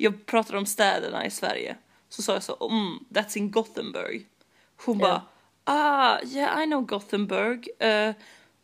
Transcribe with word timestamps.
jag 0.00 0.26
pratade 0.26 0.58
om 0.58 0.66
städerna 0.66 1.26
i 1.26 1.30
Sverige. 1.30 1.76
Så 2.08 2.22
sa 2.22 2.32
jag 2.32 2.42
så, 2.42 2.68
mm, 2.70 3.04
that's 3.10 3.38
in 3.38 3.50
Gothenburg. 3.50 4.26
Hon 4.84 4.98
bara, 4.98 5.22
ah, 5.64 6.18
yeah 6.24 6.62
I 6.62 6.66
know 6.66 6.80
Gothenburg. 6.80 7.68
Uh, 7.80 8.12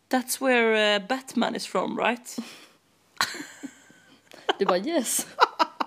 that's 0.09 0.41
where 0.41 0.97
uh, 0.97 1.07
Batman 1.09 1.55
is 1.55 1.67
from 1.67 1.99
right? 1.99 2.37
Du 4.59 4.65
bara 4.65 4.79
yes. 4.79 5.27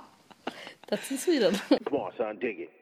That's 0.88 1.12
in 1.12 1.18
Sweden. 1.18 1.54
Come 1.86 2.00
on, 2.00 2.12
son, 2.18 2.40
dig 2.40 2.60
it. 2.60 2.79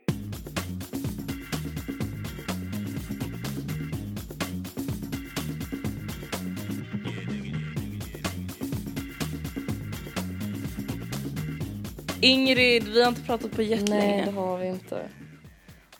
Ingrid, 12.22 12.84
vi 12.88 13.02
har 13.02 13.10
inte 13.10 13.22
pratat 13.22 13.52
på 13.52 13.62
jättelänge. 13.62 14.16
Nej, 14.16 14.26
det 14.26 14.32
har 14.32 14.58
vi 14.58 14.68
inte. 14.68 15.10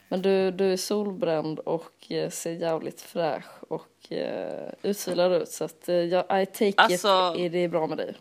Men 0.10 0.22
du, 0.22 0.52
du 0.52 0.74
är 0.74 0.78
solbränd 0.78 1.60
och 1.60 2.12
eh, 2.12 2.30
ser 2.30 2.52
jävligt 2.52 3.02
fräsch 3.02 3.64
och 3.72 4.12
eh, 4.12 4.72
utvilad 4.82 5.42
ut 5.42 5.50
så 5.50 5.64
att 5.64 5.90
eh, 5.90 5.96
jag, 5.96 6.42
I 6.42 6.46
take 6.46 6.74
Alltså- 6.78 7.34
it, 7.38 7.40
är 7.42 7.50
det 7.50 7.68
bra 7.68 7.88
med 7.88 7.98
dig? 7.98 8.16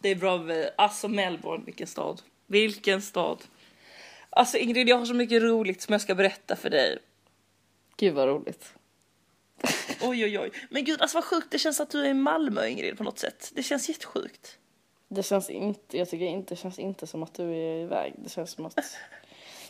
Det 0.00 0.08
är 0.08 0.14
bra 0.14 0.38
med, 0.38 0.70
alltså 0.76 1.08
Melbourne, 1.08 1.64
vilken 1.64 1.86
stad. 1.86 2.22
Vilken 2.46 3.02
stad. 3.02 3.38
Alltså 4.30 4.56
Ingrid, 4.58 4.88
jag 4.88 4.98
har 4.98 5.06
så 5.06 5.14
mycket 5.14 5.42
roligt 5.42 5.82
som 5.82 5.92
jag 5.92 6.00
ska 6.00 6.14
berätta 6.14 6.56
för 6.56 6.70
dig. 6.70 6.98
Gud 7.96 8.14
vad 8.14 8.28
roligt. 8.28 8.72
Oj, 10.02 10.24
oj, 10.24 10.38
oj. 10.38 10.50
Men 10.70 10.84
gud, 10.84 11.00
alltså 11.02 11.16
vad 11.16 11.24
sjukt 11.24 11.50
det 11.50 11.58
känns 11.58 11.80
att 11.80 11.90
du 11.90 12.00
är 12.00 12.10
i 12.10 12.14
Malmö, 12.14 12.66
Ingrid, 12.68 12.98
på 12.98 13.04
något 13.04 13.18
sätt. 13.18 13.50
Det 13.54 13.62
känns 13.62 13.88
jättesjukt. 13.88 14.58
Det 15.08 15.22
känns 15.22 15.50
inte, 15.50 15.98
jag 15.98 16.10
tycker 16.10 16.26
inte, 16.26 16.54
det 16.54 16.58
känns 16.58 16.78
inte 16.78 17.06
som 17.06 17.22
att 17.22 17.34
du 17.34 17.42
är 17.42 17.82
iväg. 17.82 18.14
Det 18.16 18.30
känns 18.30 18.50
som 18.50 18.66
att... 18.66 18.76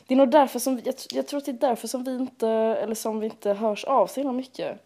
Det 0.07 0.15
är 0.15 0.19
nog 0.19 0.31
därför 0.31 0.59
som, 0.59 0.81
jag, 0.85 0.95
jag 1.11 1.27
tror 1.27 1.39
att 1.39 1.45
det 1.45 1.51
är 1.51 1.69
därför 1.69 1.89
som 1.89 2.05
vi 2.05 2.17
inte, 2.17 2.49
eller 2.49 2.95
som 2.95 3.21
vi 3.21 3.27
inte 3.27 3.53
hörs 3.53 3.85
av 3.85 4.07
så 4.07 4.21
himla 4.21 4.33
mycket. 4.33 4.79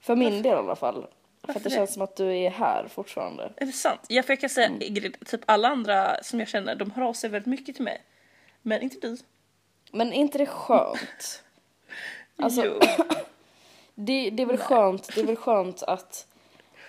För 0.00 0.16
min 0.16 0.42
del 0.42 0.46
i 0.52 0.58
alla 0.58 0.76
fall. 0.76 1.06
För 1.42 1.52
att 1.52 1.62
det 1.62 1.68
det? 1.68 1.74
känns 1.74 1.92
som 1.92 2.02
att 2.02 2.16
du 2.16 2.36
är 2.36 2.50
här 2.50 2.88
fortfarande. 2.88 3.52
Är 3.56 3.66
det 3.66 3.72
sant? 3.72 4.00
Ja, 4.08 4.22
för 4.22 4.32
jag 4.32 4.40
kan 4.40 4.50
säga, 4.50 4.70
Ingrid, 4.80 5.16
typ 5.26 5.40
alla 5.46 5.68
andra 5.68 6.22
som 6.22 6.38
jag 6.38 6.48
känner, 6.48 6.74
de 6.74 6.90
hör 6.90 7.02
av 7.02 7.12
sig 7.12 7.30
väldigt 7.30 7.46
mycket 7.46 7.74
till 7.74 7.84
mig. 7.84 8.02
Men 8.62 8.82
inte 8.82 9.08
du. 9.08 9.16
Men 9.92 10.12
är 10.12 10.16
inte 10.16 10.38
det 10.38 10.46
skönt? 10.46 11.42
Alltså. 12.40 12.80
Det, 14.00 14.30
det 14.30 14.42
är 14.42 14.46
väl 14.46 14.56
skönt, 14.56 15.14
det 15.14 15.20
är 15.20 15.24
väl 15.24 15.36
skönt 15.36 15.82
att, 15.82 16.26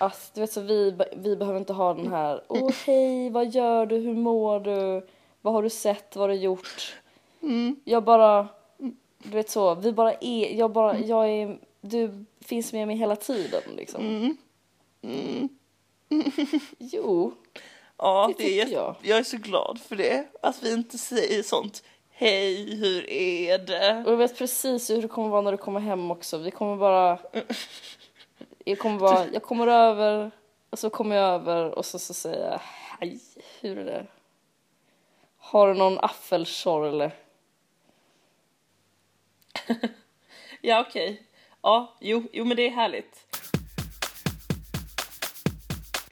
att 0.00 0.30
du 0.34 0.40
vet 0.40 0.52
så 0.52 0.60
vi, 0.60 0.94
vi 1.16 1.36
behöver 1.36 1.58
inte 1.58 1.72
ha 1.72 1.94
den 1.94 2.08
här, 2.08 2.42
åh 2.48 2.70
hej, 2.86 3.30
vad 3.30 3.48
gör 3.48 3.86
du, 3.86 3.96
hur 3.96 4.14
mår 4.14 4.60
du, 4.60 5.06
vad 5.40 5.54
har 5.54 5.62
du 5.62 5.70
sett, 5.70 6.16
vad 6.16 6.22
har 6.22 6.28
du 6.28 6.34
gjort? 6.34 6.96
Jag 7.84 8.04
bara, 8.04 8.48
du 9.18 9.30
vet 9.30 9.50
så, 9.50 9.74
vi 9.74 9.92
bara 9.92 10.14
är, 10.20 10.54
jag 10.58 10.70
bara, 10.72 10.98
jag 10.98 11.28
är, 11.28 11.58
du 11.80 12.24
finns 12.44 12.72
med 12.72 12.86
mig 12.86 12.96
hela 12.96 13.16
tiden 13.16 13.62
liksom. 13.76 14.36
Jo, 16.78 17.32
Ja, 17.96 18.30
Det 18.38 18.44
det 18.44 18.60
är 18.60 18.66
jag. 18.68 18.94
jag 19.02 19.18
är 19.18 19.22
så 19.22 19.36
glad 19.36 19.80
för 19.88 19.96
det. 19.96 20.26
Att 20.42 20.62
vi 20.62 20.72
inte 20.72 20.98
säger 20.98 21.42
sånt. 21.42 21.82
Hej, 22.10 22.76
hur 22.76 23.10
är 23.10 23.58
det? 23.58 24.02
och 24.06 24.12
jag 24.12 24.16
vet 24.16 24.38
precis 24.38 24.90
hur 24.90 25.02
det 25.02 25.08
kommer 25.08 25.28
vara 25.28 25.40
när 25.42 25.52
du 25.52 25.58
kommer 25.58 25.80
hem 25.80 26.10
också. 26.10 26.38
Vi 26.38 26.50
kommer 26.50 26.76
bara, 26.76 27.18
jag 28.70 28.78
kommer 28.78 28.98
bara, 28.98 29.26
jag 29.26 29.42
kommer 29.42 29.66
över, 29.66 30.30
och 30.70 30.78
så 30.78 30.90
kommer 30.90 31.16
jag 31.16 31.34
över 31.34 31.70
och 31.70 31.86
så, 31.86 31.98
så 31.98 32.14
säger 32.14 32.50
jag, 32.50 32.60
hej, 33.00 33.20
hur 33.60 33.78
är 33.78 33.84
det? 33.84 34.06
Har 35.38 35.68
du 35.68 35.74
någon 35.74 35.98
affelschorle? 35.98 37.10
Ja, 40.62 40.84
okej. 40.88 41.22
Ja, 41.62 41.96
jo, 42.00 42.28
jo, 42.32 42.44
men 42.44 42.56
det 42.56 42.66
är 42.66 42.70
härligt. 42.70 43.36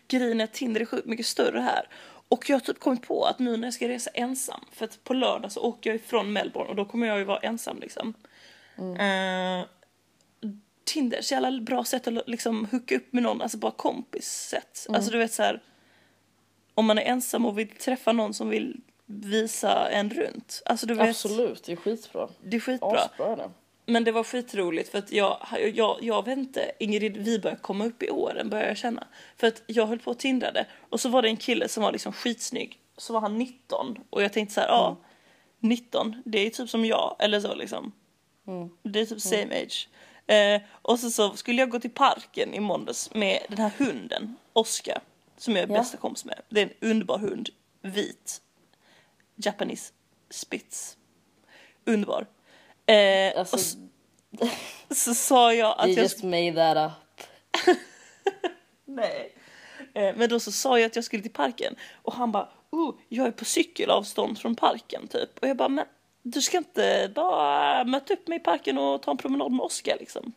Grejen 0.09 0.41
är 0.41 0.45
att 0.45 0.53
Tinder 0.53 0.81
är 0.81 0.85
sjukt 0.85 1.07
mycket 1.07 1.27
större 1.27 1.61
här. 1.61 1.89
Och 2.29 2.51
jag 2.51 2.57
har 2.57 2.61
typ 2.61 2.81
kommit 2.81 3.09
på 3.09 3.25
att 3.25 3.39
nu 3.39 3.57
när 3.57 3.67
jag 3.67 3.75
ska 3.75 3.89
resa 3.89 4.11
ensam, 4.15 4.61
för 4.73 4.85
att 4.85 5.05
på 5.05 5.15
lördag 5.15 5.53
så 5.53 5.61
åker 5.61 5.91
jag 5.91 5.97
ifrån 5.97 6.33
Melbourne 6.33 6.71
och 6.71 6.77
då 6.77 6.85
kommer 6.85 7.07
jag 7.07 7.19
ju 7.19 7.25
vara 7.25 7.39
ensam 7.39 7.79
liksom. 7.81 8.15
Eh, 8.79 9.67
Tinder 10.89 11.23
så 11.23 11.35
jävla 11.35 11.61
bra 11.61 11.85
sätt 11.85 12.07
att 12.07 12.29
liksom 12.29 12.67
hooka 12.71 12.97
upp 12.97 13.13
med 13.13 13.23
någon, 13.23 13.43
alltså 13.43 13.59
bara 13.59 13.73
kompissätt. 13.73 14.87
Alltså 14.89 15.11
du 15.11 15.19
vet 15.19 15.33
så 15.33 15.43
här. 15.43 15.63
Om 16.75 16.87
man 16.87 16.99
är 16.99 17.03
ensam 17.03 17.47
och 17.47 17.59
vill 17.59 17.69
träffa 17.69 18.13
någon 18.13 18.35
som 18.35 18.49
vill 18.49 18.81
visa 19.07 19.91
en 19.91 20.11
runt. 20.11 20.63
Alltså 20.65 20.87
du 20.87 20.95
vet. 20.95 21.09
Absolut, 21.09 21.65
det 21.65 21.73
är 21.73 21.77
skitbra. 21.77 22.29
Det 22.43 22.57
är 22.57 22.61
skitbra. 22.61 23.01
Asbra 23.01 23.37
det. 23.37 23.51
Men 23.87 24.05
det 24.05 24.13
var 24.13 24.25
skitroligt 24.25 24.89
för 24.89 24.99
att 24.99 25.13
jag, 25.13 25.39
jag, 25.75 25.99
jag 26.01 26.25
vet 26.25 26.39
inte, 26.39 26.73
Ingrid, 26.79 27.17
vi 27.17 27.39
börjar 27.39 27.57
komma 27.57 27.85
upp 27.85 28.03
i 28.03 28.11
åren 28.11 28.51
börjar 28.51 28.67
jag 28.67 28.77
känna. 28.77 29.07
För 29.37 29.47
att 29.47 29.63
jag 29.67 29.87
höll 29.87 29.99
på 29.99 30.11
och 30.11 30.19
tindrade 30.19 30.67
och 30.91 31.01
så 31.01 31.09
var 31.09 31.23
det 31.23 31.29
en 31.29 31.37
kille 31.37 31.69
som 31.69 31.83
var 31.83 31.93
liksom 31.93 32.13
skitsnygg. 32.13 32.81
Så 32.97 33.13
var 33.13 33.21
han 33.21 33.39
19 33.39 33.99
och 34.11 34.23
jag 34.23 34.33
tänkte 34.33 34.55
så 34.55 34.61
här, 34.61 34.69
ja, 34.69 34.97
19, 35.61 36.23
det 36.25 36.47
är 36.47 36.51
typ 36.51 36.71
som 36.71 36.85
jag, 36.85 37.17
eller 37.19 37.41
så 37.41 37.55
liksom. 37.55 37.93
Det 38.83 39.01
är 39.01 39.07
typ 39.07 39.21
same 39.21 39.63
age. 39.63 39.89
Eh, 40.29 40.61
och 40.83 40.99
så, 41.01 41.11
så 41.11 41.37
skulle 41.37 41.63
jag 41.63 41.71
gå 41.71 41.81
till 41.81 41.91
parken 41.91 42.55
i 42.55 42.61
måndags 42.61 43.15
med 43.15 43.39
den 43.49 43.59
här 43.59 43.73
hunden, 43.79 44.37
Oscar, 44.53 45.01
som 45.37 45.57
jag 45.57 45.63
är 45.63 45.69
Ja. 45.75 45.79
bästa 45.81 45.97
kompis 45.97 46.25
med. 46.25 46.41
Det 46.49 46.61
är 46.61 46.65
en 46.81 46.91
underbar 46.91 47.19
hund, 47.19 47.49
vit, 47.83 48.41
Japanese 49.37 49.93
spitz. 50.31 50.97
Underbar. 51.85 52.27
Eh, 52.87 53.39
Alltså, 53.39 53.57
och 53.57 53.61
så, 53.61 53.79
så 54.95 55.15
sa 55.15 55.55
jag 55.55 55.75
att 55.79 55.87
you 55.87 55.97
jag... 55.97 56.03
just 56.03 56.23
made 56.23 56.55
that 56.55 56.93
up. 56.93 57.27
Nej. 58.85 59.35
Eh, 59.95 60.17
men 60.17 60.29
då 60.29 60.41
så 60.41 60.53
sa 60.53 60.79
jag 60.79 60.87
att 60.87 60.97
jag 60.97 61.05
skulle 61.05 61.23
till 61.23 61.33
parken 61.33 61.75
och 61.93 62.13
han 62.15 62.33
bara, 62.33 62.49
oh, 62.71 62.95
jag 63.09 63.27
är 63.27 63.31
på 63.31 63.45
cykelavstånd 63.45 64.39
från 64.39 64.55
parken 64.57 65.09
typ. 65.09 65.39
Och 65.39 65.49
jag 65.49 65.57
bara, 65.57 65.69
men 65.69 65.85
du 66.33 66.43
ska 66.43 66.57
inte 66.57 67.13
bara 67.15 67.85
möta 67.85 68.15
upp 68.15 68.29
mig 68.29 68.37
i 68.37 68.41
parken 68.41 68.79
och 68.79 69.03
ta 69.03 69.11
en 69.11 69.17
promenad 69.17 69.53
med 69.53 69.61
Oskar 69.61 69.97
liksom. 70.01 70.33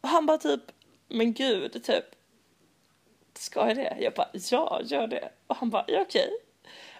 Och 0.00 0.08
han 0.08 0.26
bara 0.26 0.38
typ, 0.38 0.60
men 1.08 1.32
gud, 1.32 1.84
typ, 1.84 2.04
ska 3.34 3.68
jag 3.68 3.76
det? 3.76 3.96
Jag 4.00 4.12
bara, 4.12 4.28
ja, 4.50 4.80
gör 4.84 5.06
det. 5.06 5.28
Och 5.46 5.56
han 5.56 5.70
bara, 5.70 5.84
ja 5.88 6.00
okej. 6.00 6.30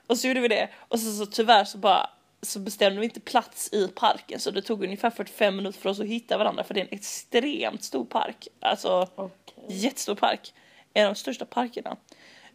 Och 0.07 0.19
så 0.19 0.29
gjorde 0.29 0.41
vi 0.41 0.49
det. 0.49 0.69
Och 0.77 1.01
så, 1.01 1.13
så 1.13 1.27
tyvärr 1.27 1.65
så 1.65 1.79
bara 1.79 2.11
så 2.43 2.59
bestämde 2.59 3.01
vi 3.01 3.05
inte 3.05 3.21
plats 3.21 3.73
i 3.73 3.89
parken 3.89 4.41
så 4.41 4.51
det 4.51 4.63
tog 4.63 4.85
ungefär 4.85 5.11
45 5.11 5.57
minuter 5.57 5.81
för 5.81 5.91
oss 5.91 6.01
att 6.01 6.07
hitta 6.07 6.39
varandra 6.39 6.65
för 6.65 6.75
det 6.75 6.81
är 6.81 6.85
en 6.85 6.95
extremt 6.95 7.85
stor 7.85 8.05
park. 8.05 8.49
Alltså 8.61 9.09
Okej. 9.15 9.65
jättestor 9.69 10.15
park. 10.15 10.55
En 10.95 11.07
av 11.07 11.15
de 11.15 11.19
största 11.19 11.45
parkerna. 11.45 11.97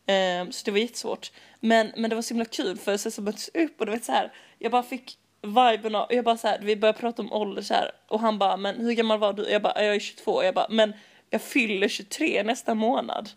Ehm, 0.05 0.51
så 0.51 0.65
det 0.65 0.71
var 0.71 0.77
jättesvårt. 0.77 1.31
Men, 1.59 1.91
men 1.97 2.09
det 2.09 2.15
var 2.15 2.23
så 2.23 2.33
himla 2.33 2.45
kul 2.45 2.77
för 2.77 2.97
sen 2.97 3.11
så 3.11 3.21
möttes 3.21 3.49
vi 3.53 3.65
upp 3.65 3.79
och 3.79 3.85
du 3.85 3.91
vet 3.91 4.05
så 4.05 4.11
här. 4.11 4.33
Jag 4.59 4.71
bara 4.71 4.83
fick 4.83 5.17
viben 5.41 5.95
av, 5.95 6.07
jag 6.13 6.25
bara 6.25 6.37
så 6.37 6.47
här, 6.47 6.59
vi 6.61 6.75
började 6.75 6.99
prata 6.99 7.21
om 7.21 7.33
ålder 7.33 7.61
så 7.61 7.73
här. 7.73 7.91
Och 8.07 8.19
han 8.19 8.37
bara, 8.37 8.57
men 8.57 8.75
hur 8.75 8.93
gammal 8.93 9.19
var 9.19 9.33
du? 9.33 9.49
Jag 9.49 9.61
bara, 9.61 9.83
jag 9.83 9.95
är 9.95 9.99
22. 9.99 10.43
Jag 10.43 10.53
bara, 10.55 10.67
men 10.69 10.93
jag 11.29 11.41
fyller 11.41 11.87
23 11.87 12.43
nästa 12.43 12.73
månad. 12.75 13.29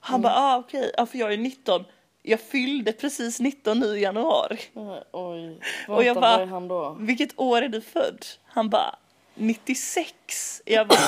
Han 0.00 0.22
bara, 0.22 0.34
ah 0.36 0.56
okej, 0.56 0.90
ja, 0.96 1.06
för 1.06 1.18
jag 1.18 1.32
är 1.32 1.36
19. 1.38 1.84
Jag 2.22 2.40
fyllde 2.40 2.92
precis 2.92 3.40
19 3.40 3.78
nu 3.78 3.86
i 3.98 4.00
januari. 4.02 4.58
Eh, 4.76 4.98
Oj, 5.12 5.60
Och 5.88 6.04
jag 6.04 6.14
vänta, 6.14 6.20
bara- 6.20 6.42
är 6.42 6.46
han 6.46 6.68
då? 6.68 6.96
Vilket 7.00 7.38
år 7.40 7.62
är 7.62 7.68
du 7.68 7.80
född? 7.80 8.26
Han 8.46 8.68
bara 8.70 8.96
96. 9.34 10.62
Jag 10.64 10.88
bara 10.88 10.98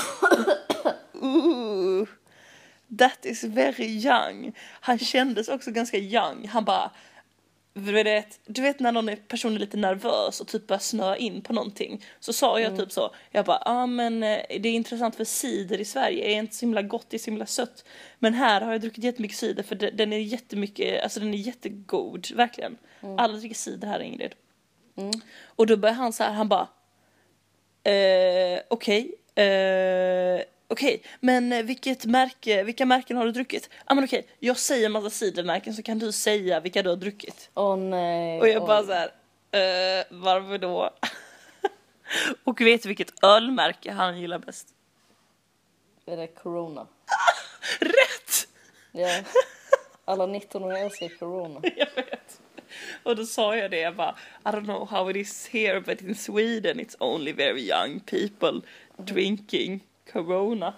ooh, 1.23 2.07
that 2.99 3.19
is 3.27 3.45
very 3.45 3.87
young. 3.87 4.53
Han 4.81 4.99
kändes 4.99 5.49
också 5.49 5.71
ganska 5.71 5.97
young. 5.97 6.49
Han 6.49 6.65
bara 6.65 6.91
du 7.87 7.93
vet, 7.93 8.41
du 8.47 8.63
vet 8.63 8.81
när 8.81 8.93
någon 8.93 9.17
person 9.29 9.55
är 9.55 9.59
lite 9.59 9.77
nervös 9.77 10.41
och 10.41 10.49
typ 10.49 10.67
börjar 10.67 10.81
snöa 10.81 11.17
in 11.17 11.43
på 11.43 11.53
någonting. 11.53 12.05
Så 12.21 12.33
sa 12.33 12.61
jag 12.61 12.77
typ 12.79 12.93
så. 12.93 13.15
Jag 13.31 13.45
bara, 13.45 13.63
ja 13.65 13.71
ah, 13.73 13.87
men 13.87 14.23
eh, 14.23 14.39
det 14.61 14.69
är 14.69 14.73
intressant 14.73 15.17
för 15.17 15.25
cider 15.25 15.81
i 15.81 15.85
Sverige 15.85 16.25
är 16.25 16.35
inte 16.39 16.55
så 16.55 16.67
himla 16.67 16.83
gott, 16.83 17.07
det 17.11 17.17
är 17.17 17.19
så 17.19 17.31
himla 17.31 17.47
sött. 17.47 17.85
Men 18.19 18.35
här 18.35 18.61
har 18.61 18.73
jag 18.73 18.81
druckit 18.81 19.05
jättemycket 19.05 19.37
cider 19.39 19.63
för 19.63 19.75
de- 19.75 19.91
den 19.91 20.13
är 20.13 20.19
jättemycket, 20.19 21.03
alltså 21.03 21.21
den 21.21 21.35
är 21.35 21.39
jättegod, 21.39 22.27
verkligen. 22.35 22.77
Alla 23.19 23.37
dricker 23.37 23.55
cider 23.57 23.89
här 23.89 24.01
Ingrid. 24.01 24.35
Och 25.45 25.67
då 25.67 25.77
började 25.77 25.99
han 25.99 26.13
så 26.13 26.23
här, 26.25 26.33
han 26.33 26.49
bara 26.49 26.69
eh, 27.85 28.61
okej, 28.69 29.15
eh, 29.35 30.43
okej, 30.69 31.03
men 31.21 31.53
eh, 31.53 31.63
vilket 31.63 32.05
märke, 32.05 32.63
vilka 32.63 32.87
märken 32.87 33.17
har 33.17 33.25
du 33.25 33.33
druckit? 33.33 33.69
Ja 33.73 33.77
ah, 33.85 33.95
men 33.95 34.05
okej, 34.05 34.27
jag 34.39 34.59
säger 34.59 34.87
en 34.87 34.93
massa 34.93 35.11
cidermärken 35.11 35.75
så 35.75 35.83
kan 35.83 35.99
du 35.99 36.13
säga 36.13 36.61
vilka 36.61 36.83
du 36.83 36.89
har 36.89 36.97
druckit. 36.97 37.51
Åh 37.55 37.77
nej. 37.77 38.41
Och 38.41 38.49
jag 38.49 38.67
bara 38.67 38.81
oj. 38.81 38.87
så 38.87 38.93
här, 38.93 39.09
eh, 40.01 40.05
varför 40.11 40.59
då? 40.59 40.91
Och 42.45 42.61
vet 42.61 42.83
du 42.83 42.89
vilket 42.89 43.25
ölmärke 43.25 43.93
han 43.93 44.21
gillar 44.21 44.39
bäst? 44.39 44.69
Är 46.07 46.17
det 46.17 46.27
corona? 46.27 46.87
Rätt! 47.81 48.49
Ja. 48.93 49.21
Alla 50.05 50.27
19-åringar 50.27 50.85
älskar 50.85 51.09
corona. 51.09 51.61
Jag 51.77 51.95
vet. 51.95 52.41
Och 53.03 53.17
då 53.17 53.27
sa 53.27 53.57
jag 53.57 53.71
det, 53.71 53.81
jag 53.81 53.97
bara 53.97 54.17
I 54.45 54.49
don't 54.49 54.65
know 54.65 54.89
how 54.89 55.11
it 55.11 55.17
is 55.17 55.49
here 55.49 55.81
but 55.81 56.03
in 56.03 56.15
Sweden 56.15 56.81
it's 56.81 56.97
only 56.99 57.33
very 57.33 57.71
young 57.71 58.01
people 58.01 58.61
drinking 58.97 59.88
corona. 60.13 60.75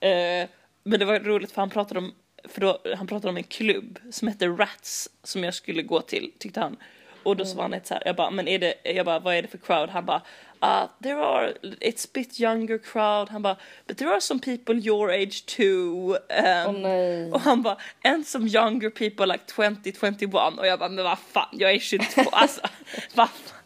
Eh, 0.00 0.48
men 0.82 1.00
det 1.00 1.04
var 1.04 1.20
roligt 1.20 1.52
för 1.52 1.62
han 1.62 1.70
pratade 1.70 2.00
om, 2.00 2.14
för 2.44 2.60
då, 2.60 2.78
han 2.96 3.06
pratade 3.06 3.28
om 3.28 3.36
en 3.36 3.44
klubb 3.44 3.98
som 4.10 4.28
hette 4.28 4.46
Rats 4.46 5.08
som 5.22 5.44
jag 5.44 5.54
skulle 5.54 5.82
gå 5.82 6.00
till 6.00 6.32
tyckte 6.38 6.60
han. 6.60 6.76
Och 7.22 7.36
då 7.36 7.44
så 7.44 7.56
var 7.56 7.62
han 7.62 7.74
ett 7.74 7.86
så 7.86 7.94
här, 7.94 8.02
jag 8.06 8.16
bara, 8.16 8.30
men 8.30 8.48
är 8.48 8.58
det, 8.58 8.74
jag 8.84 9.06
bara, 9.06 9.18
vad 9.18 9.34
är 9.34 9.42
det 9.42 9.48
för 9.48 9.58
crowd? 9.58 9.90
Han 9.90 10.04
bara, 10.04 10.22
uh, 10.64 10.88
there 11.02 11.24
are, 11.24 11.52
it's 11.62 12.06
a 12.06 12.10
bit 12.14 12.40
younger 12.40 12.78
crowd. 12.78 13.28
Han 13.28 13.42
bara, 13.42 13.56
but 13.86 13.98
there 13.98 14.10
are 14.10 14.20
some 14.20 14.40
people 14.40 14.74
your 14.74 15.10
age 15.10 15.46
too. 15.46 16.16
Um, 16.66 16.82
nej. 16.82 17.32
och 17.32 17.40
han 17.40 17.62
bara, 17.62 17.76
and 18.04 18.26
some 18.26 18.48
younger 18.48 18.90
people 18.90 19.26
like 19.26 19.44
20, 19.56 19.92
21. 19.92 20.58
Och 20.58 20.66
jag 20.66 20.78
bara, 20.78 20.88
men 20.88 21.04
vad 21.04 21.18
fan, 21.18 21.48
jag 21.52 21.70
är 21.70 21.78
22, 21.78 22.22
alltså, 22.32 22.60
vad 23.14 23.28
fan. 23.28 23.60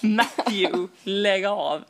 Matthew, 0.00 0.88
lägg 1.02 1.44
av. 1.44 1.84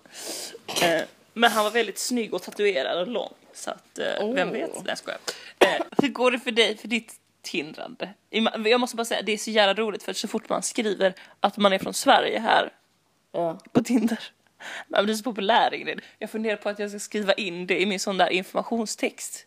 Eh, 0.82 1.02
men 1.32 1.50
han 1.50 1.64
var 1.64 1.70
väldigt 1.70 1.98
snygg 1.98 2.34
och 2.34 2.42
tatuerad 2.42 2.98
och 3.00 3.06
lång. 3.06 3.32
Så 3.54 3.70
att, 3.70 3.98
eh, 3.98 4.32
vem 4.34 4.48
Oh. 4.48 4.52
vet? 4.52 4.74
Nej 4.74 4.82
jag 4.86 4.98
skojar. 4.98 5.20
Eh, 5.58 5.82
hur 5.98 6.08
går 6.08 6.30
det 6.30 6.38
för 6.38 6.50
dig, 6.50 6.76
för 6.76 6.88
ditt 6.88 7.14
tindrande? 7.42 8.10
Jag 8.64 8.80
måste 8.80 8.96
bara 8.96 9.04
säga, 9.04 9.22
det 9.22 9.32
är 9.32 9.38
så 9.38 9.50
jävla 9.50 9.74
roligt 9.82 10.02
för 10.02 10.12
så 10.12 10.28
fort 10.28 10.48
man 10.48 10.62
skriver 10.62 11.14
att 11.40 11.56
man 11.56 11.72
är 11.72 11.78
från 11.78 11.94
Sverige 11.94 12.38
här 12.38 12.72
Ja. 13.32 13.58
på 13.72 13.82
Tinder. 13.82 14.18
Man 14.88 15.04
blir 15.04 15.14
så 15.14 15.22
populär 15.22 15.74
Ingrid. 15.74 16.00
Jag 16.18 16.30
funderar 16.30 16.56
på 16.56 16.68
att 16.68 16.78
jag 16.78 16.90
ska 16.90 16.98
skriva 16.98 17.32
in 17.32 17.66
det 17.66 17.80
i 17.82 17.86
min 17.86 18.00
sån 18.00 18.18
där 18.18 18.28
informationstext. 18.30 19.46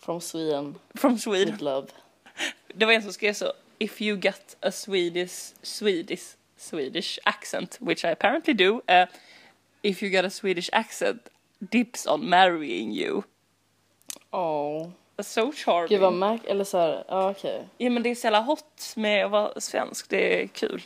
From 0.00 0.20
Sweden. 0.20 0.74
From 0.94 1.18
Sweden. 1.18 1.52
With 1.52 1.62
love. 1.64 1.86
Det 2.74 2.84
var 2.86 2.92
en 2.92 3.02
som 3.02 3.12
skrev 3.12 3.32
så. 3.34 3.52
If 3.78 4.02
you 4.02 4.16
got 4.16 4.56
a 4.60 4.70
Swedish, 4.72 5.32
Swedish, 5.62 6.22
Swedish 6.56 7.18
accent, 7.24 7.76
which 7.80 8.04
I 8.04 8.08
apparently 8.08 8.54
do. 8.54 8.74
Uh, 8.90 9.06
if 9.82 10.02
you 10.02 10.10
got 10.12 10.24
a 10.24 10.30
Swedish 10.30 10.70
accent, 10.72 11.28
dips 11.58 12.06
on 12.06 12.28
marrying 12.28 12.92
you. 12.92 13.22
Åh. 14.30 14.90
So 15.18 15.52
charming. 15.52 15.88
Gud 15.88 16.00
vad 16.00 16.12
märk... 16.12 16.44
Eller 16.44 16.64
så 16.64 16.78
här, 16.78 17.04
ja 17.08 17.30
okej. 17.30 17.68
Ja 17.78 17.90
men 17.90 18.02
det 18.02 18.10
är 18.10 18.14
så 18.14 18.26
jävla 18.26 18.40
hot 18.40 18.92
med 18.96 19.24
att 19.24 19.30
vara 19.30 19.60
svensk, 19.60 20.08
det 20.08 20.42
är 20.42 20.46
kul. 20.46 20.82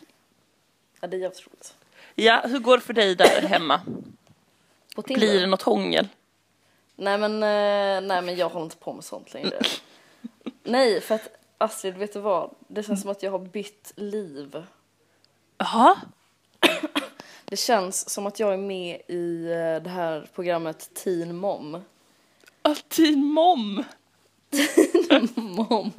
Ja 1.00 1.08
det 1.08 1.16
är 1.16 1.20
jävligt 1.20 1.46
roligt. 1.46 1.76
Ja, 2.14 2.42
hur 2.44 2.58
går 2.58 2.76
det 2.76 2.82
för 2.82 2.92
dig 2.92 3.14
där 3.14 3.42
hemma? 3.42 3.80
På 4.94 5.02
Blir 5.02 5.40
det 5.40 5.46
något 5.46 5.62
hångel? 5.62 6.08
Nej 6.96 7.18
men, 7.18 7.32
eh, 7.32 8.08
nej 8.08 8.22
men 8.22 8.36
jag 8.36 8.48
håller 8.48 8.64
inte 8.64 8.76
på 8.76 8.92
med 8.92 9.04
sånt 9.04 9.34
längre. 9.34 9.60
nej 10.62 11.00
för 11.00 11.14
att 11.14 11.28
Astrid, 11.58 11.96
vet 11.96 12.12
du 12.12 12.20
vad? 12.20 12.54
Det 12.68 12.82
känns 12.82 13.02
som 13.02 13.10
att 13.10 13.22
jag 13.22 13.30
har 13.30 13.38
bytt 13.38 13.92
liv. 13.96 14.62
Jaha? 15.58 15.96
Det 17.50 17.56
känns 17.56 18.08
som 18.08 18.26
att 18.26 18.40
jag 18.40 18.52
är 18.52 18.56
med 18.56 19.00
i 19.08 19.44
eh, 19.44 19.82
det 19.82 19.90
här 19.90 20.28
programmet 20.34 20.94
Teen 20.94 21.36
Mom. 21.36 21.84
Ah, 22.62 22.74
Teen 22.74 23.24
mom! 23.24 23.84
Mom. 25.34 25.92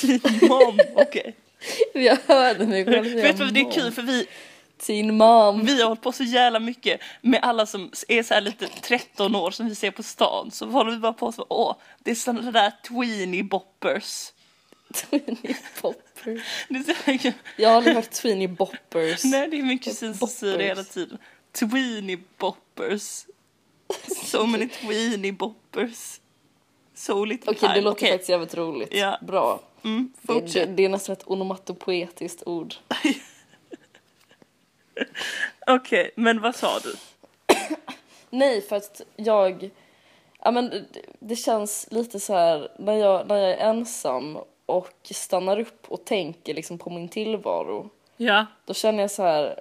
Teen 0.00 0.20
mom, 0.48 0.78
okej. 0.94 1.36
Jag 1.94 2.18
hörde 2.26 2.66
mig 2.66 2.84
själv 2.84 3.14
Vet 3.14 3.38
du 3.38 3.44
vad, 3.44 3.54
det 3.54 3.60
är 3.60 3.70
kul 3.72 3.92
för 3.92 4.02
vi, 4.02 4.26
Teen 4.78 5.16
Mom. 5.16 5.64
vi 5.64 5.80
har 5.80 5.88
hållit 5.88 6.02
på 6.02 6.12
så 6.12 6.24
jävla 6.24 6.60
mycket 6.60 7.00
med 7.20 7.40
alla 7.42 7.66
som 7.66 7.90
är 8.08 8.22
så 8.22 8.34
här 8.34 8.40
lite 8.40 8.66
13 8.66 9.36
år 9.36 9.50
som 9.50 9.68
vi 9.68 9.74
ser 9.74 9.90
på 9.90 10.02
stan. 10.02 10.50
Så 10.50 10.66
håller 10.66 10.90
vi 10.90 10.98
bara 10.98 11.12
på 11.12 11.32
så, 11.32 11.46
åh, 11.48 11.74
det 11.98 12.10
är 12.10 12.14
sådana 12.14 12.50
där 12.50 12.72
tweenie 12.88 13.42
boppers. 13.42 14.32
Tweenie 14.94 15.56
Boppers. 15.82 16.09
Det 16.24 16.78
är 16.78 16.94
så 16.94 17.10
mycket, 17.10 17.34
Jag 17.56 17.68
har 17.68 17.76
aldrig 17.76 17.94
hört 17.96 18.10
Tweenie 18.10 18.48
Boppers. 18.48 19.24
nej 19.24 19.48
det 19.48 19.58
är 19.58 19.62
min 19.62 19.78
kusin 19.78 20.14
som 20.14 20.28
säger 20.28 20.58
det 20.58 20.64
hela 20.64 20.74
Boppers. 20.82 20.94
tiden. 20.94 21.18
Tweenie 21.52 22.18
boppers. 22.38 23.26
So 24.26 24.46
many 24.46 24.68
tweenie 24.68 25.32
boppers. 25.32 26.20
So 26.94 27.24
little 27.24 27.50
Okej, 27.52 27.68
det 27.68 27.74
time. 27.74 27.80
låter 27.84 27.96
Okej, 27.98 28.10
faktiskt 28.10 28.28
jävligt 28.30 28.54
roligt. 28.54 28.94
Ja. 28.94 29.18
Bra. 29.22 29.60
mm, 29.84 30.12
Det, 30.22 30.40
det, 30.52 30.66
det 30.66 30.84
är 30.84 30.88
nästan 30.88 31.12
ett 31.12 31.22
onomatopoetiskt 31.26 32.42
ord. 32.46 32.74
Okej, 35.66 36.10
men 36.16 36.40
vad 36.40 36.56
sa 36.56 36.78
du? 36.78 36.94
Nej, 38.30 38.60
för 38.62 38.76
att 38.76 39.00
jag... 39.16 39.70
Ja, 40.42 40.50
men 40.50 40.70
det, 40.70 40.84
det 41.18 41.36
känns 41.36 41.86
lite 41.90 42.20
så 42.20 42.34
här 42.34 42.68
när 42.78 42.94
jag, 42.94 43.28
när 43.28 43.36
jag 43.36 43.50
är 43.50 43.56
ensam 43.56 44.38
och 44.70 45.10
stannar 45.10 45.60
upp 45.60 45.86
och 45.88 46.04
tänker 46.04 46.54
liksom 46.54 46.78
på 46.78 46.90
min 46.90 47.08
tillvaro. 47.08 47.90
Ja. 48.16 48.46
Då 48.64 48.74
känner 48.74 49.00
jag 49.00 49.10
så 49.10 49.22
här 49.22 49.60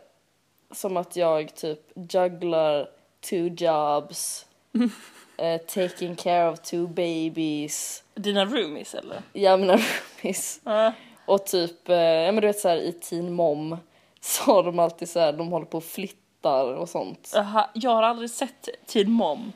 som 0.71 0.97
att 0.97 1.15
jag 1.15 1.55
typ 1.55 1.79
jugglar 1.95 2.89
two 3.29 3.47
jobs, 3.63 4.45
eh, 5.37 5.61
taking 5.61 6.15
care 6.15 6.49
of 6.49 6.59
two 6.59 6.87
babies, 6.87 8.03
Dina 8.15 8.45
roomies 8.45 8.95
eller? 8.95 9.21
jag 9.33 9.59
mina 9.59 9.79
roomies. 10.21 10.61
Ja. 10.63 10.93
Och 11.25 11.45
typ, 11.45 11.89
eh, 11.89 11.95
ja 11.97 12.31
men 12.31 12.41
du 12.41 12.47
vet 12.47 12.59
så 12.59 12.67
här 12.69 12.77
i 12.77 12.91
Teen 12.91 13.33
Mom 13.33 13.77
så 14.21 14.43
har 14.43 14.63
de 14.63 14.79
alltid 14.79 15.09
så 15.09 15.19
här, 15.19 15.33
de 15.33 15.47
håller 15.47 15.65
på 15.65 15.77
och 15.77 15.83
flyttar 15.83 16.73
och 16.73 16.89
sånt. 16.89 17.33
Aha, 17.35 17.69
jag 17.73 17.91
har 17.91 18.03
aldrig 18.03 18.29
sett 18.29 18.69
Teen 18.85 19.11
Mom. 19.11 19.51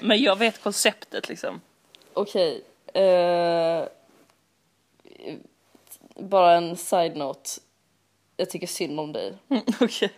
Men 0.00 0.22
jag 0.22 0.36
vet 0.38 0.62
konceptet 0.62 1.28
liksom. 1.28 1.60
Okej. 2.14 2.64
eh, 2.94 3.84
bara 6.20 6.52
en 6.52 6.76
side-note. 6.76 7.50
Jag 8.36 8.50
tycker 8.50 8.66
synd 8.66 9.00
om 9.00 9.12
dig. 9.12 9.34
Mm, 9.48 9.62
Okej. 9.80 10.12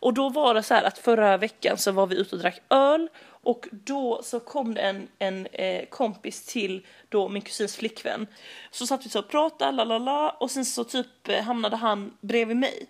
Och 0.00 0.14
då 0.14 0.28
var 0.28 0.54
det 0.54 0.62
så 0.62 0.74
här 0.74 0.82
att 0.82 0.98
förra 0.98 1.36
veckan 1.36 1.78
så 1.78 1.92
var 1.92 2.06
vi 2.06 2.16
ute 2.16 2.34
och 2.36 2.40
drack 2.42 2.62
öl 2.70 3.08
och 3.42 3.68
då 3.70 4.20
så 4.22 4.40
kom 4.40 4.74
det 4.74 4.80
en, 4.80 5.08
en 5.18 5.46
eh, 5.46 5.84
kompis 5.88 6.46
till 6.46 6.86
då 7.08 7.28
min 7.28 7.42
kusins 7.42 7.76
flickvän. 7.76 8.26
Så 8.70 8.86
satt 8.86 9.06
vi 9.06 9.10
så 9.10 9.18
och 9.18 9.28
pratade, 9.28 9.72
la 9.72 9.84
la 9.84 9.98
la 9.98 10.30
och 10.30 10.50
sen 10.50 10.64
så 10.64 10.84
typ 10.84 11.28
eh, 11.28 11.42
hamnade 11.42 11.76
han 11.76 12.16
bredvid 12.20 12.56
mig. 12.56 12.86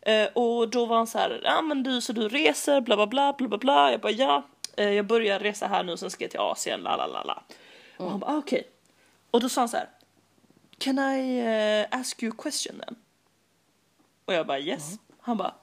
Eh, 0.00 0.26
och 0.26 0.68
då 0.68 0.86
var 0.86 0.96
han 0.96 1.06
så 1.06 1.18
här, 1.18 1.40
ja 1.44 1.62
men 1.62 1.82
du 1.82 2.00
så 2.00 2.12
du 2.12 2.28
reser, 2.28 2.80
bla 2.80 2.96
bla 2.96 3.06
bla 3.06 3.32
bla 3.32 3.48
bla 3.48 3.58
bla. 3.58 3.90
Jag 3.90 4.00
bara 4.00 4.12
ja, 4.12 4.42
eh, 4.76 4.90
jag 4.90 5.06
börjar 5.06 5.38
resa 5.38 5.66
här 5.66 5.84
nu 5.84 5.96
sen 5.96 6.10
ska 6.10 6.24
jag 6.24 6.30
till 6.30 6.40
Asien, 6.40 6.80
la 6.80 6.96
la 6.96 7.06
la 7.06 7.22
la. 7.24 7.42
Och 7.96 8.10
han 8.10 8.20
bara 8.20 8.30
ah, 8.30 8.36
okej. 8.36 8.60
Okay. 8.60 8.75
Och 9.36 9.42
då 9.42 9.48
sa 9.48 9.60
han 9.60 9.68
så 9.68 9.76
här, 9.76 9.88
can 10.78 10.98
I 10.98 11.38
eh, 11.38 11.98
ask 12.00 12.22
you 12.22 12.32
a 12.32 12.36
question 12.38 12.78
then? 12.78 12.96
Och 14.24 14.34
jag 14.34 14.46
bara 14.46 14.58
yes. 14.58 14.98
Han 15.20 15.36
bara, 15.36 15.54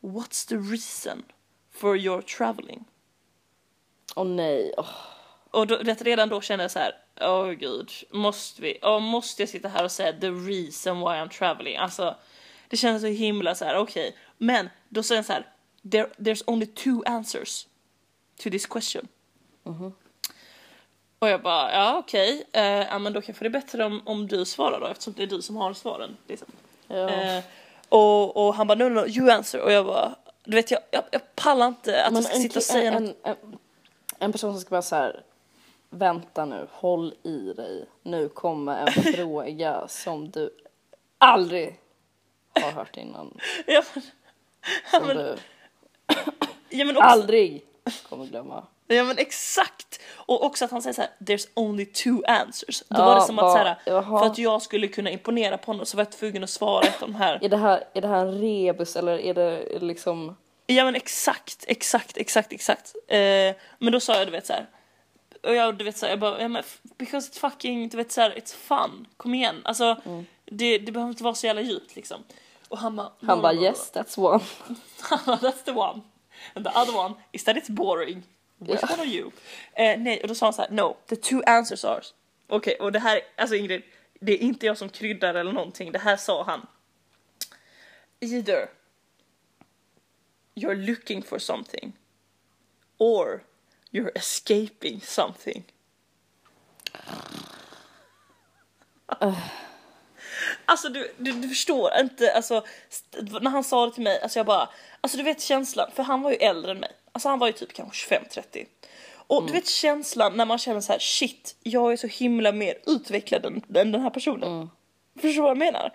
what's 0.00 0.48
the 0.48 0.56
reason 0.56 1.22
for 1.70 1.96
your 1.96 2.22
traveling? 2.22 2.84
Åh 4.16 4.26
nej. 4.26 4.74
åh. 4.76 4.88
Och 5.50 5.66
då, 5.66 5.76
redan 5.76 6.28
då 6.28 6.40
kände 6.40 6.64
jag 6.64 6.70
så 6.70 6.78
här, 6.78 6.92
åh 7.20 7.50
gud, 7.50 7.90
måste 8.10 8.62
vi, 8.62 8.78
åh, 8.82 9.00
måste 9.00 9.42
jag 9.42 9.48
sitta 9.48 9.68
här 9.68 9.84
och 9.84 9.92
säga 9.92 10.12
the 10.20 10.30
reason 10.30 10.98
why 10.98 11.04
I'm 11.04 11.28
traveling? 11.28 11.76
Alltså, 11.76 12.16
det 12.68 12.76
kändes 12.76 13.02
så 13.02 13.08
himla 13.08 13.54
så 13.54 13.64
här, 13.64 13.76
okej. 13.76 14.16
Men 14.38 14.68
då 14.88 15.02
säger 15.02 15.18
han 15.18 15.24
så 15.24 15.32
här, 15.32 15.50
There, 15.90 16.10
there's 16.18 16.42
only 16.46 16.66
two 16.66 17.02
answers 17.06 17.66
to 18.36 18.50
this 18.50 18.66
question. 18.66 19.08
Och 21.18 21.28
jag 21.28 21.42
bara, 21.42 21.72
ja 21.72 21.98
okej, 21.98 22.44
eh, 22.52 22.62
ja 22.64 22.98
men 22.98 23.12
då 23.12 23.20
kanske 23.22 23.44
det 23.44 23.48
är 23.48 23.60
bättre 23.60 23.84
om, 23.84 24.02
om 24.04 24.26
du 24.26 24.44
svarar 24.44 24.80
då 24.80 24.86
eftersom 24.86 25.12
det 25.16 25.22
är 25.22 25.26
du 25.26 25.42
som 25.42 25.56
har 25.56 25.74
svaren. 25.74 26.16
Liksom. 26.26 26.48
Ja. 26.88 27.08
Eh, 27.08 27.44
och, 27.88 28.36
och 28.46 28.54
han 28.54 28.66
bara, 28.66 28.74
no, 28.78 28.84
no, 28.84 29.00
no, 29.00 29.06
you 29.06 29.30
answer. 29.30 29.60
Och 29.60 29.72
jag 29.72 29.86
bara, 29.86 30.14
du 30.44 30.56
vet 30.56 30.70
jag, 30.70 30.80
jag, 30.90 31.04
jag 31.10 31.34
pallar 31.34 31.66
inte 31.68 32.04
att 32.04 32.12
Men 32.12 32.22
ska 32.22 32.34
en, 32.34 32.42
sitta 32.42 32.58
och 32.58 32.62
säga 32.62 32.92
en, 32.92 33.04
något. 33.04 33.16
en, 33.22 33.30
en, 33.42 33.58
en 34.18 34.32
person 34.32 34.52
som 34.52 34.60
ska 34.60 34.70
bara 34.70 34.82
så 34.82 34.96
här. 34.96 35.22
Vänta 35.90 36.44
nu, 36.44 36.66
håll 36.72 37.14
i 37.22 37.52
dig. 37.52 37.84
Nu 38.02 38.28
kommer 38.28 38.76
en 38.86 38.92
fråga 39.14 39.88
som 39.88 40.30
du 40.30 40.50
aldrig 41.18 41.80
har 42.60 42.70
hört 42.72 42.96
innan. 42.96 43.38
Ja, 43.66 43.82
men, 43.94 44.02
Som 44.90 45.06
men- 45.06 45.16
du 45.16 45.36
ja, 46.68 46.84
men 46.84 46.96
också, 46.96 47.08
aldrig 47.08 47.64
kommer 48.08 48.26
glömma. 48.26 48.64
Ja 48.86 49.04
men 49.04 49.18
exakt! 49.18 50.00
Och 50.14 50.44
också 50.44 50.64
att 50.64 50.70
han 50.70 50.82
säger 50.82 50.94
så 50.94 51.00
här: 51.00 51.10
there's 51.18 51.48
only 51.54 51.86
two 51.86 52.22
answers. 52.26 52.80
Då 52.88 52.96
Ja, 53.00 53.04
var 53.04 53.14
det 53.14 53.20
som 53.22 53.38
att 53.38 53.42
vad- 53.42 53.52
så 53.52 53.58
här, 53.58 54.02
för 54.18 54.26
att 54.26 54.38
jag 54.38 54.62
skulle 54.62 54.88
kunna 54.88 55.10
imponera 55.10 55.58
på 55.58 55.66
honom 55.66 55.86
så 55.86 55.96
var 55.96 56.04
jag 56.04 56.12
tvungen 56.12 56.44
att 56.44 56.50
svara 56.50 56.86
ett 56.86 57.02
av 57.02 57.08
de 57.08 57.14
här. 57.14 57.38
Är 57.42 57.48
det 57.48 57.56
här, 57.56 57.84
är 57.94 58.00
det 58.00 58.08
här 58.08 58.26
en 58.26 58.40
rebus 58.40 58.96
eller 58.96 59.18
är 59.18 59.34
det 59.34 59.78
liksom... 59.80 60.36
Ja 60.66 60.84
men 60.84 60.94
exakt, 60.94 61.64
exakt, 61.68 62.16
exakt, 62.16 62.52
exakt. 62.52 62.94
Eh, 63.08 63.18
men 63.78 63.92
då 63.92 64.00
sa 64.00 64.14
jag 64.18 64.26
du 64.26 64.30
vet 64.30 64.46
så 64.46 64.52
här. 64.52 64.66
Och 65.42 65.54
jag 65.54 65.76
du 65.78 65.84
vet 65.84 65.96
så 65.98 66.06
här, 66.06 66.12
jag 66.12 66.20
bara, 66.20 66.40
ja, 66.42 66.48
men 66.48 66.62
because 66.98 67.30
it's 67.30 67.38
fucking, 67.40 67.88
du 67.88 67.96
vet 67.96 68.12
så 68.12 68.20
här, 68.20 68.30
it's 68.30 68.54
fun. 68.54 69.06
Kom 69.16 69.34
igen. 69.34 69.60
Alltså 69.64 69.96
det, 70.44 70.78
det 70.78 70.92
behöver 70.92 71.10
inte 71.10 71.24
vara 71.24 71.34
så 71.34 71.46
jävla 71.46 71.62
djupt 71.62 71.96
liksom. 71.96 72.24
Och 72.68 72.78
han 72.78 72.96
bara, 72.96 73.12
Han 73.22 73.42
bara 73.42 73.54
yes, 73.54 73.92
that's 73.94 74.18
one. 74.18 74.44
no. 75.26 75.32
That's 75.32 75.64
the 75.64 75.72
one. 75.72 76.00
And 76.54 76.64
the 76.64 76.70
other 76.80 76.96
one 76.96 77.14
is 77.32 77.44
that 77.44 77.56
it's 77.56 77.70
boring. 77.72 78.22
Which 78.72 78.82
one 78.82 79.02
are 79.02 79.06
you? 79.06 79.30
Eh, 79.72 79.98
nej, 79.98 80.20
och 80.22 80.28
då 80.28 80.34
sa 80.34 80.46
han 80.46 80.52
så 80.52 80.62
här, 80.62 80.70
no, 80.70 80.96
the 81.06 81.16
two 81.16 81.42
answers 81.46 81.84
are 81.84 82.00
Okej, 82.46 82.76
och 82.80 82.92
det 82.92 82.98
här, 82.98 83.20
alltså 83.36 83.56
Ingrid, 83.56 83.82
det 84.20 84.32
är 84.32 84.38
inte 84.38 84.66
jag 84.66 84.78
som 84.78 84.88
kryddar 84.88 85.34
eller 85.34 85.52
någonting. 85.52 85.92
Det 85.92 85.98
här 85.98 86.16
sa 86.16 86.44
han. 86.44 86.66
Either 88.20 88.68
you're 90.54 90.86
looking 90.86 91.22
for 91.22 91.38
something 91.38 91.92
or 92.98 93.44
you're 93.90 94.12
escaping 94.14 95.00
something. 95.00 95.64
Alltså 100.66 100.88
du, 100.88 101.14
du, 101.18 101.32
du 101.32 101.48
förstår 101.48 101.90
inte, 102.00 102.32
alltså 102.32 102.64
när 103.40 103.50
han 103.50 103.64
sa 103.64 103.86
det 103.86 103.92
till 103.92 104.02
mig, 104.02 104.20
alltså 104.20 104.38
jag 104.38 104.46
bara, 104.46 104.68
alltså 105.00 105.18
du 105.18 105.24
vet 105.24 105.40
känslan, 105.40 105.90
för 105.94 106.02
han 106.02 106.22
var 106.22 106.30
ju 106.30 106.36
äldre 106.36 106.70
än 106.70 106.78
mig, 106.78 106.92
alltså 107.14 107.28
han 107.28 107.38
var 107.38 107.46
ju 107.46 107.52
typ 107.52 107.72
kanske 107.72 108.16
25-30. 108.16 108.66
Och 109.26 109.46
du 109.46 109.52
vet 109.52 109.68
känslan 109.68 110.36
när 110.36 110.44
man 110.44 110.58
känner 110.58 110.80
så 110.80 110.92
här: 110.92 110.98
shit, 110.98 111.56
jag 111.62 111.92
är 111.92 111.96
så 111.96 112.06
himla 112.06 112.52
mer 112.52 112.78
utvecklad 112.86 113.46
än, 113.46 113.62
än 113.74 113.92
den 113.92 114.00
här 114.00 114.10
personen. 114.10 114.70
Förstår 115.14 115.28
du 115.28 115.40
vad 115.40 115.50
jag 115.50 115.58
menar? 115.58 115.92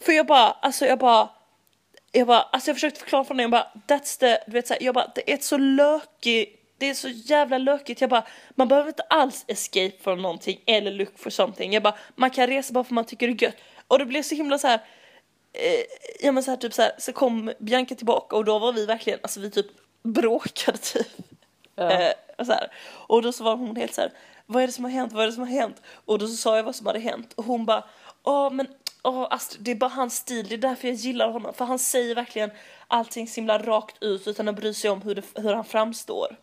För 0.00 0.12
jag 0.12 0.26
bara, 0.26 0.50
alltså 0.50 0.86
jag 0.86 0.98
bara, 0.98 1.28
jag 2.12 2.26
bara, 2.26 2.42
alltså 2.42 2.70
jag 2.70 2.76
försökte 2.76 3.00
förklara 3.00 3.24
för 3.24 3.28
honom, 3.28 3.42
jag 3.42 3.50
bara, 3.50 3.72
that's 3.88 4.20
the, 4.20 4.38
du 4.46 4.52
vet 4.52 4.66
så 4.66 4.74
här, 4.74 4.82
jag 4.82 4.94
bara, 4.94 5.12
det 5.14 5.32
är 5.32 5.36
så 5.36 5.56
lökigt, 5.56 6.60
det 6.78 6.86
är 6.90 6.94
så 6.94 7.08
jävla 7.08 7.58
lökigt, 7.58 8.00
jag 8.00 8.10
bara, 8.10 8.24
man 8.54 8.68
behöver 8.68 8.88
inte 8.88 9.02
alls 9.02 9.44
escape 9.46 9.94
från 10.02 10.22
någonting 10.22 10.60
eller 10.66 10.90
look 10.90 11.18
for 11.18 11.30
something, 11.30 11.72
jag 11.72 11.82
bara, 11.82 11.94
man 12.14 12.30
kan 12.30 12.46
resa 12.46 12.72
bara 12.72 12.84
för 12.84 12.94
man 12.94 13.04
tycker 13.04 13.28
det 13.28 13.32
är 13.32 13.42
gött. 13.42 13.56
Och 13.88 13.98
det 13.98 14.06
blev 14.06 14.22
så 14.22 14.34
himla 14.34 14.58
så 14.58 14.66
här. 14.66 14.80
Eh, 15.52 15.80
ja 16.20 16.32
men 16.32 16.42
så 16.42 16.50
här 16.50 16.58
typ 16.58 16.74
så 16.74 16.82
här, 16.82 16.92
så 16.98 17.12
kom 17.12 17.52
Bianca 17.58 17.94
tillbaka 17.94 18.36
och 18.36 18.44
då 18.44 18.58
var 18.58 18.72
vi 18.72 18.86
verkligen, 18.86 19.18
alltså 19.22 19.40
vi 19.40 19.50
typ 19.50 19.66
bråkade 20.04 20.78
typ. 20.78 21.06
Ja. 21.74 21.90
Eh, 21.90 22.12
och, 22.38 22.46
så 22.46 22.52
här. 22.52 22.72
och 22.86 23.22
då 23.22 23.32
så 23.32 23.44
var 23.44 23.56
hon 23.56 23.76
helt 23.76 23.94
så 23.94 24.00
här, 24.00 24.12
vad 24.46 24.62
är 24.62 24.66
det 24.66 24.72
som 24.72 24.84
har 24.84 24.90
hänt, 24.90 25.12
vad 25.12 25.22
är 25.22 25.26
det 25.26 25.32
som 25.32 25.42
har 25.42 25.50
hänt? 25.50 25.82
Och 26.04 26.18
då 26.18 26.28
så 26.28 26.36
sa 26.36 26.56
jag 26.56 26.64
vad 26.64 26.76
som 26.76 26.86
hade 26.86 26.98
hänt 26.98 27.32
och 27.32 27.44
hon 27.44 27.64
bara, 27.64 27.84
åh 28.22 28.50
men 28.50 28.66
åh 29.02 29.26
Astrid, 29.30 29.62
det 29.64 29.70
är 29.70 29.74
bara 29.74 29.90
hans 29.90 30.16
stil, 30.16 30.46
det 30.48 30.54
är 30.54 30.58
därför 30.58 30.88
jag 30.88 30.96
gillar 30.96 31.30
honom. 31.30 31.54
För 31.54 31.64
han 31.64 31.78
säger 31.78 32.14
verkligen 32.14 32.50
allting 32.88 33.28
så 33.28 33.34
himla 33.34 33.58
rakt 33.58 34.02
ut 34.02 34.28
utan 34.28 34.48
att 34.48 34.56
bry 34.56 34.74
sig 34.74 34.90
om 34.90 35.02
hur, 35.02 35.14
det, 35.14 35.22
hur 35.34 35.54
han 35.54 35.64
framstår. 35.64 36.36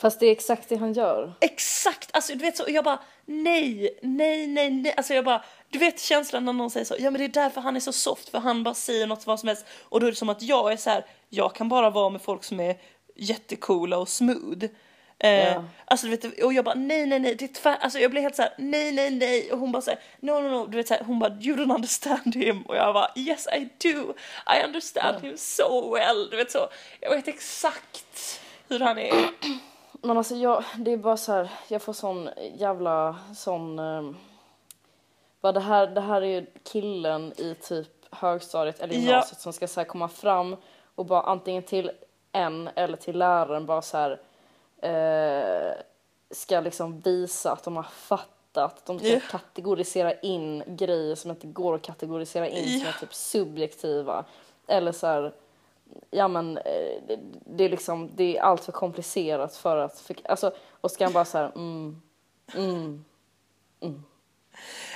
Fast 0.00 0.20
det 0.20 0.26
är 0.26 0.32
exakt 0.32 0.68
det 0.68 0.76
han 0.76 0.92
gör. 0.92 1.34
Exakt, 1.40 2.10
alltså 2.12 2.32
du 2.32 2.38
vet 2.38 2.56
så, 2.56 2.64
jag 2.68 2.84
bara 2.84 2.98
nej, 3.24 3.98
nej, 4.02 4.46
nej, 4.46 4.70
nej, 4.70 4.94
alltså 4.96 5.14
jag 5.14 5.24
bara, 5.24 5.44
du 5.70 5.78
vet 5.78 6.00
känslan 6.00 6.44
när 6.44 6.52
någon 6.52 6.70
säger 6.70 6.86
så, 6.86 6.94
ja 6.98 7.10
men 7.10 7.18
det 7.18 7.24
är 7.24 7.28
därför 7.28 7.60
han 7.60 7.76
är 7.76 7.80
så 7.80 7.92
soft, 7.92 8.28
för 8.28 8.38
han 8.38 8.62
bara 8.62 8.74
säger 8.74 9.06
något 9.06 9.26
vad 9.26 9.40
som 9.40 9.48
helst. 9.48 9.66
Och 9.82 10.00
då 10.00 10.06
är 10.06 10.10
det 10.10 10.16
som 10.16 10.28
att 10.28 10.42
jag 10.42 10.72
är 10.72 10.76
så 10.76 10.90
här, 10.90 11.06
jag 11.28 11.54
kan 11.54 11.68
bara 11.68 11.90
vara 11.90 12.10
med 12.10 12.22
folk 12.22 12.44
som 12.44 12.60
är 12.60 12.76
jättecoola 13.16 13.98
och 13.98 14.08
smooth. 14.08 14.64
Eh. 15.18 15.62
Alltså 15.84 16.06
du 16.06 16.16
vet, 16.16 16.42
och 16.42 16.52
jag 16.52 16.64
bara 16.64 16.74
nej, 16.74 17.06
nej, 17.06 17.18
nej, 17.18 17.34
det 17.34 17.44
är 17.44 17.48
tvär, 17.48 17.76
alltså 17.80 17.98
jag 17.98 18.10
blev 18.10 18.22
helt 18.22 18.36
så 18.36 18.42
här, 18.42 18.54
nej, 18.58 18.92
nej, 18.92 19.10
nej, 19.10 19.52
och 19.52 19.58
hon 19.58 19.72
bara 19.72 19.82
säger 19.82 20.00
no, 20.20 20.30
no, 20.30 20.48
no, 20.48 20.66
du 20.66 20.76
vet 20.76 20.88
så 20.88 20.94
här, 20.94 21.04
hon 21.04 21.18
bara 21.18 21.32
you 21.40 21.56
don't 21.56 21.74
understand 21.74 22.36
him. 22.36 22.62
Och 22.62 22.76
jag 22.76 22.94
bara 22.94 23.10
yes 23.16 23.46
I 23.46 23.68
do, 23.82 24.14
I 24.46 24.64
understand 24.66 25.24
him 25.24 25.36
so 25.36 25.94
well, 25.94 26.30
du 26.30 26.36
vet 26.36 26.50
så, 26.50 26.68
jag 27.00 27.10
vet 27.10 27.28
exakt 27.28 28.40
hur 28.68 28.80
han 28.80 28.98
är. 28.98 29.12
Men 30.02 30.18
alltså 30.18 30.34
jag, 30.34 30.64
det 30.76 30.92
är 30.92 30.96
bara 30.96 31.16
så 31.16 31.32
här, 31.32 31.50
jag 31.68 31.82
får 31.82 31.92
sån 31.92 32.28
jävla 32.54 33.16
sån... 33.34 33.78
Um, 33.78 34.16
vad 35.40 35.54
det 35.54 35.60
här, 35.60 35.86
det 35.86 36.00
här 36.00 36.22
är 36.22 36.26
ju 36.40 36.46
killen 36.64 37.32
i 37.36 37.54
typ 37.54 37.88
högstadiet 38.10 38.80
eller 38.80 38.94
Ja. 38.94 39.00
gymnasiet 39.00 39.40
som 39.40 39.52
ska 39.52 39.68
så 39.68 39.84
komma 39.84 40.08
fram 40.08 40.56
och 40.94 41.06
bara 41.06 41.22
antingen 41.22 41.62
till 41.62 41.90
en 42.32 42.70
eller 42.74 42.96
till 42.96 43.18
läraren 43.18 43.66
bara 43.66 43.82
så 43.82 43.96
här 43.98 44.20
eh, 44.82 45.72
ska 46.30 46.60
liksom 46.60 47.00
visa 47.00 47.52
att 47.52 47.64
de 47.64 47.76
har 47.76 47.82
fattat. 47.82 48.86
De 48.86 48.98
ska 48.98 49.08
Ja. 49.08 49.20
kategorisera 49.30 50.12
in 50.14 50.62
grejer 50.66 51.14
som 51.14 51.30
inte 51.30 51.46
går 51.46 51.74
att 51.74 51.82
kategorisera 51.82 52.48
in 52.48 52.68
som 52.68 52.80
Ja. 52.80 52.88
är 52.88 53.00
typ 53.00 53.14
subjektiva. 53.14 54.24
Eller 54.66 54.92
så 54.92 55.06
här, 55.06 55.32
ja 56.10 56.28
men 56.28 56.58
eh, 56.58 57.02
det, 57.08 57.18
det 57.56 57.64
är 57.64 57.68
liksom, 57.68 58.10
det 58.16 58.36
är 58.36 58.42
allt 58.42 58.64
för 58.64 58.72
komplicerat 58.72 59.56
för 59.56 59.76
att, 59.76 60.00
för, 60.00 60.16
alltså, 60.24 60.54
och 60.80 60.90
ska 60.90 61.04
han 61.04 61.12
bara 61.12 61.24
så 61.24 61.38
här, 61.38 61.52
mm, 61.54 62.02
mm, 62.54 63.04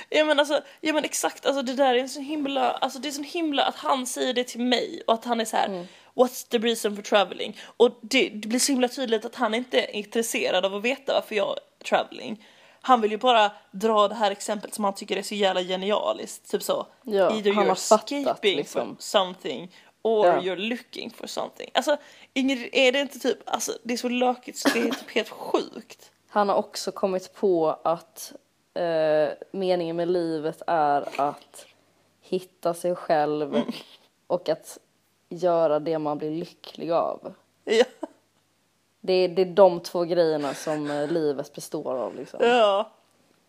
Ja 0.09 0.25
men 0.25 0.39
alltså, 0.39 0.61
ja 0.81 0.93
men 0.93 1.03
exakt, 1.03 1.45
alltså 1.45 1.61
det 1.61 1.73
där 1.73 1.95
är 1.95 1.99
en 1.99 2.09
så 2.09 2.19
himla, 2.19 2.71
alltså 2.71 2.99
det 2.99 3.07
är 3.07 3.11
så 3.11 3.21
himla 3.21 3.63
att 3.63 3.75
han 3.75 4.05
säger 4.07 4.33
det 4.33 4.43
till 4.43 4.61
mig 4.61 5.01
och 5.07 5.13
att 5.13 5.25
han 5.25 5.41
är 5.41 5.45
så 5.45 5.57
här. 5.57 5.87
What's 6.13 6.47
the 6.49 6.57
reason 6.57 6.95
for 6.95 7.03
traveling? 7.03 7.57
Och 7.77 7.99
det, 8.01 8.29
det 8.29 8.47
blir 8.47 8.59
så 8.59 8.71
himla 8.71 8.87
tydligt 8.87 9.25
att 9.25 9.35
han 9.35 9.53
inte 9.53 9.81
är 9.81 9.95
intresserad 9.95 10.65
av 10.65 10.75
att 10.75 10.83
veta 10.83 11.13
varför 11.13 11.35
jag 11.35 11.49
är 11.49 11.83
traveling. 11.85 12.45
Han 12.81 13.01
vill 13.01 13.11
ju 13.11 13.17
bara 13.17 13.51
dra 13.71 14.07
det 14.07 14.15
här 14.15 14.31
exemplet 14.31 14.73
som 14.73 14.83
han 14.83 14.95
tycker 14.95 15.17
är 15.17 15.21
så 15.21 15.35
jävla 15.35 15.61
genialiskt, 15.61 16.51
typ 16.51 16.63
så. 16.63 16.87
Ja, 17.03 17.35
Either 17.35 17.53
han 17.53 17.65
you're 17.65 17.67
har 17.67 17.75
fattat, 17.75 18.11
escaping 18.11 18.57
liksom. 18.57 18.81
from 18.81 18.95
something 18.99 19.71
or 20.01 20.25
Ja. 20.27 20.39
you're 20.41 20.69
looking 20.69 21.09
for 21.11 21.27
something. 21.27 21.69
Alltså 21.73 21.97
Ingrid, 22.33 22.69
är 22.71 22.91
det 22.91 22.99
inte 22.99 23.19
typ, 23.19 23.37
alltså 23.45 23.71
det 23.83 23.93
är 23.93 23.97
så 23.97 24.09
lökigt 24.09 24.57
så 24.57 24.69
det 24.69 24.79
är 24.79 24.91
typ 24.91 25.09
helt 25.11 25.29
sjukt. 25.29 26.11
Han 26.27 26.49
har 26.49 26.55
också 26.55 26.91
kommit 26.91 27.33
på 27.33 27.77
att 27.83 28.33
eh, 28.73 29.29
meningen 29.51 29.95
med 29.95 30.07
livet 30.07 30.61
är 30.67 31.21
att 31.21 31.65
hitta 32.21 32.73
sig 32.73 32.95
själv 32.95 33.61
och 34.27 34.49
att 34.49 34.77
göra 35.29 35.79
det 35.79 35.99
man 35.99 36.17
blir 36.17 36.31
lycklig 36.31 36.91
av. 36.91 37.33
Ja. 37.63 37.85
Det 39.01 39.13
är, 39.13 39.29
det 39.29 39.41
är 39.41 39.45
de 39.45 39.79
två 39.79 40.03
grejerna 40.03 40.53
som 40.53 40.91
eh, 40.91 41.07
livet 41.11 41.53
består 41.53 41.95
av 41.97 42.15
liksom. 42.15 42.39
Ja, 42.43 42.91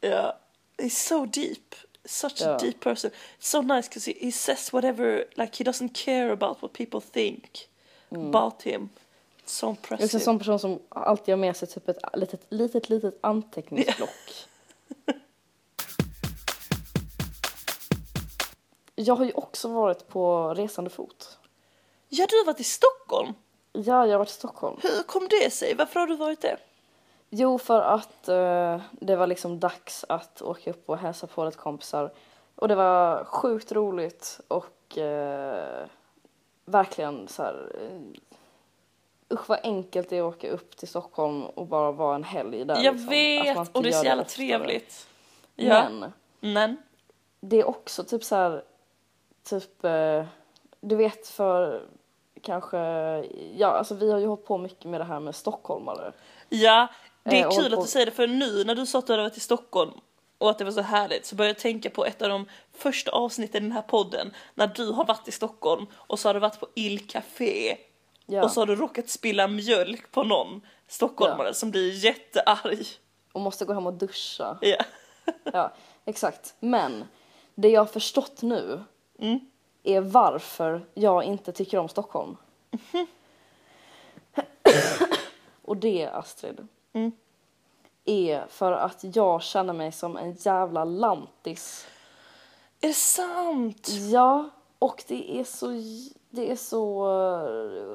ja. 0.00 0.38
He's 0.78 1.08
so 1.08 1.26
deep. 1.26 1.74
Such 2.04 2.42
a 2.42 2.44
Ja. 2.44 2.58
deep 2.58 2.80
person. 2.80 3.10
So 3.38 3.60
nice 3.62 3.88
because 3.88 4.10
he, 4.10 4.16
he 4.26 4.32
says 4.32 4.72
whatever, 4.72 5.24
like 5.36 5.56
he 5.56 5.64
doesn't 5.64 5.94
care 5.94 6.30
about 6.32 6.62
what 6.62 6.72
people 6.72 7.00
think 7.00 7.68
about 8.10 8.62
him. 8.62 8.88
So 9.44 9.68
impressive. 9.70 10.14
en 10.18 10.20
sån 10.20 10.38
person 10.38 10.58
som 10.58 10.78
alltid 10.88 11.32
har 11.32 11.36
med 11.36 11.56
sig 11.56 11.68
typ 11.68 11.88
ett 11.88 11.98
litet, 12.14 12.40
litet, 12.48 12.88
litet 12.90 13.18
anteckningsblock. 13.20 14.46
Jag 18.94 19.14
har 19.14 19.24
ju 19.24 19.32
också 19.32 19.68
varit 19.68 20.08
på 20.08 20.54
resande 20.54 20.90
fot. 20.90 21.38
Ja, 22.08 22.26
du 22.30 22.36
har 22.36 22.44
varit 22.46 22.60
i 22.60 22.64
Stockholm. 22.64 23.34
Ja, 23.72 24.06
jag 24.06 24.12
har 24.12 24.18
varit 24.18 24.28
i 24.28 24.32
Stockholm. 24.32 24.76
Hur 24.82 25.02
kom 25.02 25.28
det 25.30 25.50
sig? 25.52 25.74
Varför 25.74 26.00
har 26.00 26.06
du 26.06 26.16
varit 26.16 26.40
det? 26.40 26.56
Jo, 27.34 27.58
för 27.58 27.82
att 27.82 28.28
eh, 28.28 28.80
det 28.90 29.16
var 29.16 29.26
liksom 29.26 29.60
dags 29.60 30.04
att 30.08 30.42
åka 30.42 30.70
upp 30.70 30.88
och 30.88 30.98
hälsa 30.98 31.26
på 31.26 31.44
lite 31.44 31.56
kompisar. 31.56 32.10
Och 32.54 32.68
det 32.68 32.74
var 32.74 33.24
sjukt 33.24 33.72
roligt 33.72 34.40
och 34.48 34.98
eh, 34.98 35.86
verkligen 36.64 37.28
så 37.28 37.42
här... 37.42 37.72
Eh, 37.80 38.00
usch 39.34 39.48
vad 39.48 39.58
enkelt 39.62 40.08
det 40.08 40.16
är 40.16 40.28
att 40.28 40.34
åka 40.34 40.50
upp 40.50 40.76
till 40.76 40.88
Stockholm 40.88 41.44
och 41.46 41.66
bara 41.66 41.92
vara 41.92 42.14
en 42.14 42.24
helg 42.24 42.64
där. 42.64 42.82
Jag 42.82 42.94
liksom. 42.94 43.08
Vet, 43.08 43.76
och 43.76 43.82
det 43.82 43.88
är 43.88 43.92
så 43.92 44.04
jävla 44.04 44.24
trevligt. 44.24 45.08
Ja. 45.54 45.88
Men 45.88 46.12
Men. 46.40 46.76
det 47.40 47.60
är 47.60 47.68
också 47.68 48.04
typ 48.04 48.24
så 48.24 48.34
här, 48.36 48.64
typ, 49.44 49.84
eh, 49.84 50.24
du 50.80 50.96
vet 50.96 51.28
för 51.28 51.82
kanske, 52.42 52.78
ja 53.56 53.66
alltså 53.66 53.94
vi 53.94 54.12
har 54.12 54.18
ju 54.18 54.26
hållit 54.26 54.46
på 54.46 54.58
mycket 54.58 54.84
med 54.84 55.00
det 55.00 55.04
här 55.04 55.20
med 55.20 55.34
stockholmare. 55.34 56.12
Ja, 56.48 56.88
det 57.22 57.30
Eh, 57.36 57.40
är 57.42 57.46
och 57.46 57.52
kul 57.54 57.74
att 57.74 57.80
du 57.80 57.86
säger 57.86 58.06
det 58.06 58.12
för 58.12 58.26
nu 58.26 58.64
när 58.64 58.74
du 58.74 58.86
sa 58.86 58.98
att 58.98 59.06
du 59.06 59.12
hade 59.12 59.22
varit 59.22 59.36
i 59.36 59.40
Stockholm 59.40 59.92
och 60.38 60.50
att 60.50 60.58
det 60.58 60.64
var 60.64 60.72
så 60.72 60.80
härligt 60.80 61.26
så 61.26 61.34
började 61.36 61.50
jag 61.50 61.58
tänka 61.62 61.90
på 61.90 62.04
ett 62.06 62.22
av 62.22 62.28
de 62.28 62.46
första 62.72 63.10
avsnitten 63.10 63.62
i 63.62 63.66
den 63.66 63.72
här 63.72 63.82
podden 63.82 64.32
när 64.54 64.66
du 64.66 64.90
har 64.92 65.04
varit 65.04 65.28
i 65.28 65.32
Stockholm 65.32 65.86
och 65.94 66.18
så 66.18 66.28
har 66.28 66.34
du 66.34 66.40
varit 66.40 66.60
på 66.60 66.66
Il 66.74 67.06
Café 67.06 67.76
Ja. 68.26 68.44
och 68.44 68.50
så 68.50 68.60
har 68.60 68.66
du 68.66 68.76
råkat 68.76 69.08
spilla 69.08 69.48
mjölk 69.48 70.10
på 70.10 70.22
någon 70.22 70.60
stockholmare 70.88 71.54
som 71.54 71.70
blir 71.70 72.04
jättearg. 72.04 72.86
Och 73.32 73.40
måste 73.40 73.64
gå 73.64 73.72
hem 73.72 73.86
och 73.86 73.94
duscha. 73.94 74.58
Ja. 74.60 74.76
Ja, 75.52 75.72
exakt. 76.04 76.54
Men 76.60 77.04
det 77.54 77.68
jag 77.68 77.80
har 77.80 77.86
förstått 77.86 78.42
nu 78.42 78.84
Mm. 79.18 79.40
är 79.82 80.00
varför 80.00 80.86
jag 80.94 81.24
inte 81.24 81.52
tycker 81.52 81.78
om 81.78 81.88
Stockholm. 81.88 82.36
och 85.62 85.76
det, 85.76 86.06
Astrid, 86.06 86.68
Mm. 86.92 87.12
är 88.04 88.46
för 88.48 88.72
att 88.72 89.04
jag 89.16 89.42
känner 89.42 89.72
mig 89.72 89.92
som 89.92 90.16
en 90.16 90.32
jävla 90.32 90.84
lantis. 90.84 91.86
Är 92.80 92.88
det 92.88 92.94
sant? 92.94 93.88
Ja, 94.10 94.48
och 94.78 95.04
det 95.08 95.40
är 95.40 95.44
så, 95.44 95.66
det 96.30 96.50
är 96.50 96.56
så 96.56 97.06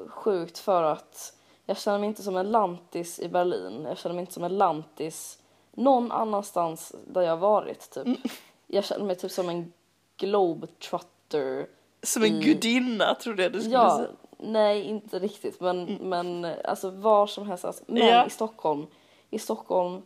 eh, 0.04 0.10
sjukt 0.10 0.58
för 0.58 0.82
att 0.82 1.34
jag 1.66 1.78
känner 1.78 1.98
mig 1.98 2.08
inte 2.08 2.22
som 2.22 2.36
en 2.36 2.50
lantis 2.50 3.18
i 3.20 3.28
Berlin. 3.28 3.84
Jag 3.88 3.98
känner 3.98 4.14
mig 4.14 4.20
inte 4.20 4.32
som 4.32 4.44
en 4.44 4.58
lantis 4.58 5.38
någon 5.72 6.12
annanstans 6.12 6.94
där 7.06 7.22
jag 7.22 7.36
varit 7.36 7.90
typ. 7.90 8.18
Jag 8.66 8.84
känner 8.84 9.04
mig 9.04 9.16
typ 9.16 9.30
som 9.32 9.48
en 9.48 9.72
globetrotter. 10.16 11.66
Som 12.02 12.22
en 12.22 12.28
i- 12.34 12.40
gudinna 12.44 13.14
trodde 13.14 13.42
jag 13.42 13.52
du 13.52 13.58
skulle 13.60 13.74
Ja, 13.74 13.96
säga. 13.96 14.08
Nej 14.38 14.82
inte 14.82 15.18
riktigt 15.18 15.60
men, 15.60 15.84
men 16.00 16.44
alltså 16.64 16.90
var 16.90 17.26
som 17.26 17.46
helst. 17.48 17.64
Alltså, 17.64 17.84
men 17.86 18.06
Ja. 18.06 18.26
i 18.26 18.30
Stockholm, 18.30 18.86
i 19.30 19.38
Stockholm 19.38 20.02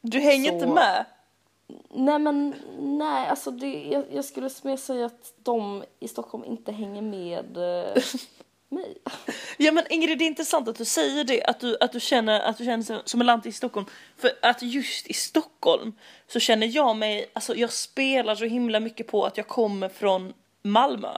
Du 0.00 0.20
hänger 0.20 0.48
Så- 0.48 0.54
inte 0.54 0.66
med? 0.66 1.04
Nej 1.90 2.18
men 2.18 2.54
nej, 2.80 3.28
alltså 3.28 3.50
det, 3.50 3.82
jag, 3.84 4.04
jag 4.12 4.24
skulle 4.24 4.50
mer 4.62 4.76
säga 4.76 5.06
att 5.06 5.32
de 5.36 5.84
i 6.00 6.08
Stockholm 6.08 6.44
inte 6.44 6.72
hänger 6.72 7.02
med 7.02 7.56
eh, 7.56 8.02
mig. 8.68 8.96
Ja 9.58 9.72
men 9.72 9.84
Ingrid 9.90 10.18
det 10.18 10.24
är 10.24 10.26
intressant 10.26 10.68
att 10.68 10.76
du 10.78 10.84
säger 10.84 11.24
det, 11.24 11.44
att 11.44 11.60
du, 11.60 11.76
att 11.80 11.92
du 11.92 12.00
känner 12.00 12.40
att 12.40 12.58
du 12.58 12.64
känner 12.64 12.82
som- 12.84 13.00
som 13.04 13.20
en 13.20 13.26
lant 13.26 13.46
i 13.46 13.52
Stockholm. 13.52 13.86
För 14.16 14.30
att 14.42 14.62
just 14.62 15.06
i 15.06 15.12
Stockholm 15.12 15.92
så 16.26 16.40
känner 16.40 16.66
jag 16.66 16.96
mig, 16.96 17.30
alltså 17.32 17.54
jag 17.54 17.72
spelar 17.72 18.34
så 18.34 18.44
himla 18.44 18.80
mycket 18.80 19.06
på 19.06 19.24
att 19.24 19.36
jag 19.36 19.48
kommer 19.48 19.88
från 19.88 20.32
Malmö. 20.62 21.16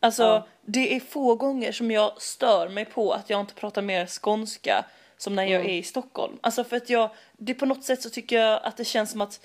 Alltså 0.00 0.22
Ja. 0.22 0.46
det 0.62 0.96
är 0.96 1.00
få 1.00 1.34
gånger 1.34 1.72
som 1.72 1.90
jag 1.90 2.22
stör 2.22 2.68
mig 2.68 2.84
på 2.84 3.12
att 3.12 3.30
jag 3.30 3.40
inte 3.40 3.54
pratar 3.54 3.82
mer 3.82 4.06
skånska 4.06 4.84
som 5.16 5.34
när 5.34 5.44
jag 5.44 5.64
är 5.64 5.68
i 5.68 5.82
Stockholm. 5.82 6.38
Alltså 6.40 6.64
för 6.64 6.76
att 6.76 6.90
jag, 6.90 7.10
det 7.32 7.54
på 7.54 7.66
något 7.66 7.84
sätt 7.84 8.02
så 8.02 8.10
tycker 8.10 8.40
jag 8.40 8.60
att 8.62 8.76
det 8.76 8.84
känns 8.84 9.10
som 9.10 9.20
att, 9.20 9.40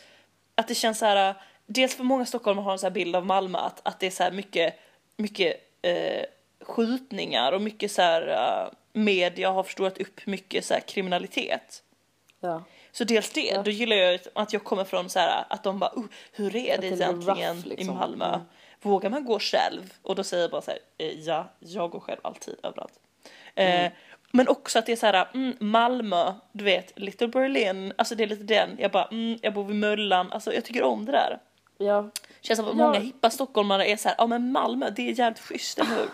att 0.55 0.67
det 0.67 0.75
känns 0.75 0.99
så 0.99 1.05
här. 1.05 1.35
dels 1.65 1.95
för 1.95 2.03
många 2.03 2.25
stockholmare 2.25 2.63
har 2.63 2.71
en 2.71 2.79
så 2.79 2.85
här 2.85 2.91
bild 2.91 3.15
av 3.15 3.25
Malmö 3.25 3.57
att, 3.57 3.81
att 3.87 3.99
det 3.99 4.07
är 4.07 4.11
så 4.11 4.23
här 4.23 4.31
mycket, 4.31 4.79
mycket 5.17 5.55
eh, 5.81 6.25
skjutningar 6.61 7.51
och 7.51 7.61
mycket 7.61 7.91
så 7.91 8.01
här 8.01 8.29
uh, 8.29 8.73
media 8.93 9.51
har 9.51 9.63
förstorat 9.63 9.97
upp 9.97 10.25
mycket 10.25 10.65
så 10.65 10.73
här 10.73 10.81
kriminalitet. 10.81 11.83
Ja. 12.39 12.63
Så 12.91 13.03
dels 13.03 13.29
det, 13.29 13.41
Ja. 13.41 13.61
då 13.61 13.71
gillar 13.71 13.95
jag 13.95 14.19
att 14.33 14.53
jag 14.53 14.63
kommer 14.63 14.83
från 14.83 15.09
så 15.09 15.19
här 15.19 15.45
att 15.49 15.63
de 15.63 15.79
bara 15.79 15.91
uh, 15.97 16.03
hur 16.31 16.55
är 16.55 16.77
det 16.77 16.89
det 16.89 16.95
egentligen 16.95 17.21
rough, 17.21 17.67
liksom. 17.67 17.95
i 17.95 17.97
Malmö? 17.97 18.27
Mm. 18.27 18.41
Vågar 18.85 19.09
man 19.09 19.25
gå 19.25 19.39
själv? 19.39 19.93
Och 20.01 20.15
då 20.15 20.23
säger 20.23 20.43
jag 20.43 20.51
bara 20.51 20.61
så 20.61 20.71
här, 20.71 20.79
eh, 20.97 21.19
ja, 21.19 21.47
jag 21.59 21.91
går 21.91 21.99
själv 21.99 22.19
alltid 22.23 22.55
överallt. 22.63 22.93
Eh, 23.55 23.91
men 24.31 24.47
också 24.47 24.79
att 24.79 24.85
det 24.85 24.91
är 24.91 24.95
så 24.95 25.05
här, 25.05 25.27
mm, 25.33 25.57
Malmö, 25.59 26.33
du 26.51 26.63
vet, 26.63 26.99
Little 26.99 27.27
Berlin, 27.27 27.93
alltså 27.97 28.15
det 28.15 28.23
är 28.23 28.27
lite 28.27 28.43
den, 28.43 28.75
jag 28.79 28.91
bara, 28.91 29.05
mm, 29.05 29.39
jag 29.41 29.53
bor 29.53 29.63
vid 29.63 29.75
Möllan, 29.75 30.31
alltså 30.31 30.53
jag 30.53 30.65
tycker 30.65 30.83
om 30.83 31.05
det 31.05 31.11
där. 31.11 31.39
Ja. 31.77 32.09
Känns 32.41 32.57
som 32.59 32.67
att 32.69 32.77
Ja. 32.77 32.87
många 32.87 32.99
hippa 32.99 33.29
stockholmare 33.29 33.85
är 33.87 33.97
så 33.97 34.07
här, 34.07 34.15
ja 34.17 34.27
men 34.27 34.51
Malmö, 34.51 34.89
det 34.89 35.09
är 35.09 35.19
jävligt 35.19 35.39
schysst, 35.41 35.79
eller 35.79 35.89
hur? 35.95 36.09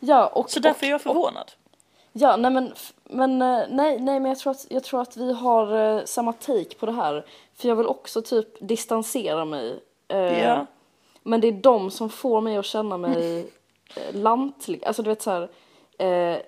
Ja, 0.00 0.26
och, 0.26 0.50
Så 0.50 0.60
därför 0.60 0.80
och, 0.80 0.86
är 0.86 0.90
jag 0.90 1.00
förvånad. 1.02 1.52
Ja, 2.12 2.36
nej 2.36 2.50
men, 2.50 2.72
men 3.04 3.42
eh, 3.42 3.62
nej, 3.68 4.00
nej 4.00 4.20
men 4.20 4.26
jag 4.26 4.38
tror, 4.38 4.50
att, 4.50 4.66
jag 4.70 4.84
tror 4.84 5.02
att 5.02 5.16
vi 5.16 5.32
har 5.32 5.96
eh, 5.98 6.04
samma 6.04 6.32
take 6.32 6.74
på 6.78 6.86
det 6.86 6.92
här. 6.92 7.26
För 7.54 7.68
jag 7.68 7.76
vill 7.76 7.86
också 7.86 8.22
typ 8.22 8.48
distansera 8.60 9.44
mig. 9.44 9.80
eh, 10.08 10.18
Ja. 10.42 10.66
Men 11.22 11.40
det 11.40 11.48
är 11.48 11.52
de 11.52 11.90
som 11.90 12.10
får 12.10 12.40
mig 12.40 12.56
att 12.56 12.64
känna 12.66 12.96
mig 12.96 13.40
eh, 13.96 14.14
lantlig. 14.14 14.84
Alltså 14.84 15.02
du 15.02 15.10
vet 15.10 15.22
så 15.22 15.30
här. 15.30 15.42
Eh, 15.98 16.38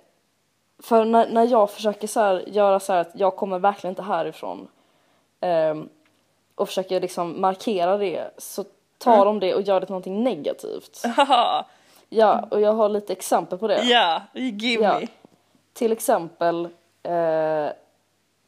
för 0.83 1.05
när, 1.05 1.29
när 1.29 1.47
jag 1.49 1.71
försöker 1.71 2.07
så 2.09 2.21
här, 2.21 2.45
göra 2.49 2.81
så 2.81 2.93
här 2.93 3.01
att 3.01 3.11
jag 3.15 3.37
kommer 3.37 3.59
verkligen 3.59 3.93
inte 3.93 4.03
härifrån. 4.03 4.69
ehm, 5.41 5.89
och 6.55 6.69
försöker 6.69 7.01
liksom 7.01 7.41
markera 7.41 7.97
det. 7.99 8.31
Så 8.39 8.65
tar 8.99 9.25
de 9.25 9.41
det 9.41 9.55
och 9.55 9.63
gör 9.63 9.81
det 9.81 9.87
till 9.87 9.93
någonting 9.93 10.23
negativt. 10.25 11.03
Ja, 12.15 12.47
och 12.51 12.61
jag 12.61 12.73
har 12.73 12.89
lite 12.89 13.13
exempel 13.13 13.59
på 13.59 13.67
det. 13.69 13.83
ja, 13.83 14.23
give 14.35 14.83
Ja. 14.85 14.99
me. 15.01 15.07
Till 15.73 15.93
exempel 15.93 16.65
eh, 17.03 17.69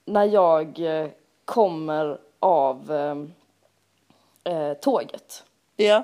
när 0.05 0.25
jag 0.25 0.79
eh, 0.81 1.09
kommer 1.45 2.19
av 2.41 2.93
eh, 2.93 4.53
eh, 4.55 4.75
tåget. 4.75 5.45
Ja. 5.77 6.03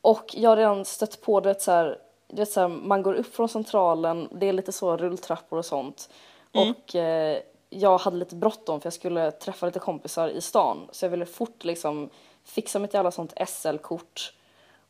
Och 0.00 0.24
jag 0.34 0.50
har 0.50 0.56
redan 0.56 0.84
stött 0.84 1.20
på 1.20 1.40
det 1.40 1.62
så 1.62 1.72
här, 1.72 1.98
du 2.28 2.36
vet 2.36 2.50
så 2.50 2.60
här, 2.60 2.68
man 2.68 3.02
går 3.02 3.14
upp 3.14 3.34
från 3.34 3.48
centralen, 3.48 4.28
det 4.32 4.46
är 4.48 4.52
lite 4.52 4.72
så 4.72 4.96
rulltrappor 4.96 5.58
och 5.58 5.64
sånt. 5.66 6.10
Och 6.54 6.94
eh, 6.94 7.38
jag 7.70 7.98
hade 7.98 8.16
lite 8.16 8.34
bråttom 8.36 8.80
för 8.80 8.86
jag 8.86 8.92
skulle 8.92 9.30
träffa 9.30 9.66
lite 9.66 9.78
kompisar 9.78 10.28
i 10.28 10.40
stan. 10.40 10.88
Så 10.92 11.04
jag 11.04 11.10
ville 11.10 11.26
fort 11.26 11.64
liksom 11.64 12.10
fixa 12.44 12.78
mitt 12.78 12.94
jävla 12.94 13.10
sånt 13.10 13.32
SL-kort 13.48 14.32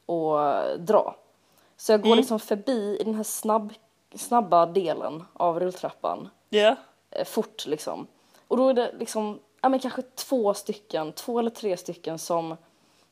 och 0.07 0.39
dra. 0.79 1.17
Så 1.77 1.93
jag 1.93 2.03
går 2.03 2.17
liksom 2.17 2.41
förbi 2.41 2.97
i 3.01 3.05
den 3.05 3.15
här 3.15 3.23
snabb, 3.23 3.73
snabba 4.15 4.67
delen 4.67 5.25
av 5.33 5.61
rulltrappan 5.61 6.29
Ja. 6.49 6.77
eh, 7.11 7.25
fort 7.25 7.67
liksom. 7.67 8.07
Och 8.49 8.57
då 8.57 8.69
är 8.69 8.75
det 8.75 8.95
liksom, 8.99 9.39
ja 9.61 9.69
men 9.69 9.81
kanske 9.81 10.03
två 10.03 10.55
stycken, 10.55 11.13
två 11.13 11.39
eller 11.39 11.51
tre 11.51 11.77
stycken 11.77 12.19
som 12.19 12.57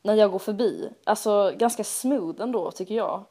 när 0.02 0.14
jag 0.14 0.30
går 0.30 0.38
förbi, 0.38 0.90
alltså 1.04 1.52
ganska 1.56 1.84
smooth 1.84 2.42
ändå 2.42 2.70
tycker 2.70 2.94
jag, 2.94 3.24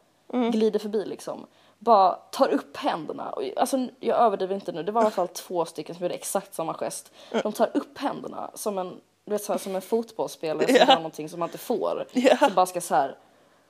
glider 0.51 0.79
förbi 0.79 1.05
liksom. 1.05 1.47
Bara 1.79 2.11
tar 2.11 2.47
upp 2.47 2.77
händerna. 2.77 3.29
Och, 3.29 3.43
alltså 3.57 3.87
jag 3.99 4.17
överdriver 4.17 4.55
inte 4.55 4.71
nu, 4.71 4.83
det 4.83 4.91
var 4.91 5.01
i 5.01 5.03
alla 5.03 5.11
fall 5.11 5.27
två 5.27 5.65
stycken 5.65 5.95
som 5.95 6.03
gjorde 6.03 6.15
exakt 6.15 6.53
samma 6.53 6.73
gest. 6.73 7.11
De 7.43 7.51
tar 7.53 7.69
upp 7.73 7.97
händerna 7.97 8.51
som 8.53 8.77
en, 8.77 9.01
du 9.25 9.31
vet 9.31 9.43
så 9.43 9.53
här, 9.53 9.59
som 9.59 9.75
en 9.75 9.81
fotbollsspelare 9.81 10.67
som 10.67 10.75
gör 10.75 10.95
någonting 10.95 11.29
som 11.29 11.39
man 11.39 11.49
inte 11.49 11.57
får. 11.57 12.05
Ja. 12.11 12.37
Så 12.37 12.49
bara 12.49 12.65
ska 12.65 12.81
så 12.81 12.95
här 12.95 13.17